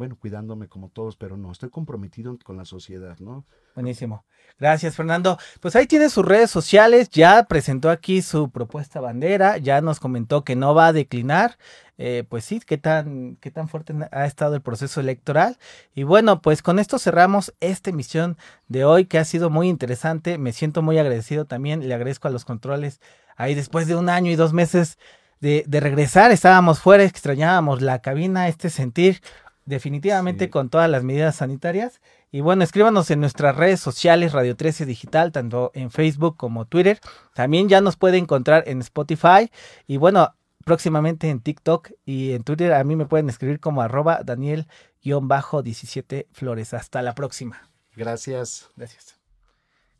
bueno, 0.00 0.16
cuidándome 0.18 0.66
como 0.66 0.88
todos, 0.88 1.16
pero 1.16 1.36
no, 1.36 1.52
estoy 1.52 1.68
comprometido 1.68 2.38
con 2.42 2.56
la 2.56 2.64
sociedad, 2.64 3.18
¿no? 3.18 3.44
Buenísimo. 3.74 4.24
Gracias, 4.58 4.96
Fernando. 4.96 5.36
Pues 5.60 5.76
ahí 5.76 5.86
tiene 5.86 6.08
sus 6.08 6.24
redes 6.24 6.50
sociales, 6.50 7.10
ya 7.10 7.44
presentó 7.44 7.90
aquí 7.90 8.22
su 8.22 8.48
propuesta 8.48 8.98
bandera, 9.00 9.58
ya 9.58 9.82
nos 9.82 10.00
comentó 10.00 10.42
que 10.42 10.56
no 10.56 10.74
va 10.74 10.86
a 10.86 10.94
declinar. 10.94 11.58
Eh, 11.98 12.24
pues 12.26 12.46
sí, 12.46 12.62
qué 12.64 12.78
tan, 12.78 13.36
qué 13.42 13.50
tan 13.50 13.68
fuerte 13.68 13.92
ha 14.10 14.24
estado 14.24 14.54
el 14.54 14.62
proceso 14.62 15.00
electoral. 15.00 15.58
Y 15.94 16.04
bueno, 16.04 16.40
pues 16.40 16.62
con 16.62 16.78
esto 16.78 16.98
cerramos 16.98 17.52
esta 17.60 17.90
emisión 17.90 18.38
de 18.68 18.86
hoy 18.86 19.04
que 19.04 19.18
ha 19.18 19.26
sido 19.26 19.50
muy 19.50 19.68
interesante. 19.68 20.38
Me 20.38 20.54
siento 20.54 20.80
muy 20.80 20.96
agradecido 20.96 21.44
también. 21.44 21.86
Le 21.86 21.92
agradezco 21.94 22.26
a 22.26 22.30
los 22.30 22.46
controles 22.46 23.02
ahí 23.36 23.54
después 23.54 23.86
de 23.86 23.96
un 23.96 24.08
año 24.08 24.30
y 24.30 24.36
dos 24.36 24.54
meses 24.54 24.96
de, 25.40 25.62
de 25.66 25.78
regresar. 25.78 26.30
Estábamos 26.30 26.80
fuera, 26.80 27.04
extrañábamos 27.04 27.82
la 27.82 27.98
cabina, 27.98 28.48
este 28.48 28.70
sentir 28.70 29.20
definitivamente 29.64 30.46
Sí. 30.46 30.50
con 30.50 30.68
todas 30.70 30.90
las 30.90 31.04
medidas 31.04 31.36
sanitarias. 31.36 32.00
Y 32.32 32.40
bueno, 32.40 32.64
escríbanos 32.64 33.10
en 33.10 33.20
nuestras 33.20 33.56
redes 33.56 33.80
sociales 33.80 34.32
Radio 34.32 34.56
13 34.56 34.86
Digital, 34.86 35.32
tanto 35.32 35.70
en 35.74 35.90
Facebook 35.90 36.36
como 36.36 36.64
Twitter. 36.66 37.00
También 37.34 37.68
ya 37.68 37.80
nos 37.80 37.96
puede 37.96 38.18
encontrar 38.18 38.64
en 38.66 38.80
Spotify 38.80 39.50
y 39.86 39.96
bueno, 39.96 40.34
próximamente 40.64 41.28
en 41.30 41.40
TikTok 41.40 41.90
y 42.04 42.32
en 42.32 42.42
Twitter 42.44 42.72
a 42.72 42.84
mí 42.84 42.96
me 42.96 43.06
pueden 43.06 43.28
escribir 43.28 43.60
como 43.60 43.82
arroba 43.82 44.20
Daniel-17 44.24 46.26
Flores. 46.32 46.74
Hasta 46.74 47.02
la 47.02 47.14
próxima. 47.14 47.68
Gracias. 47.96 48.70
Gracias. 48.76 49.16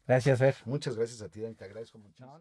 Gracias, 0.07 0.38
Fer. 0.38 0.57
Muchas 0.64 0.96
gracias 0.96 1.23
a 1.23 1.29
ti, 1.29 1.40
Dan, 1.40 1.55
te 1.55 1.64
agradezco 1.64 1.99
mucho. 1.99 2.40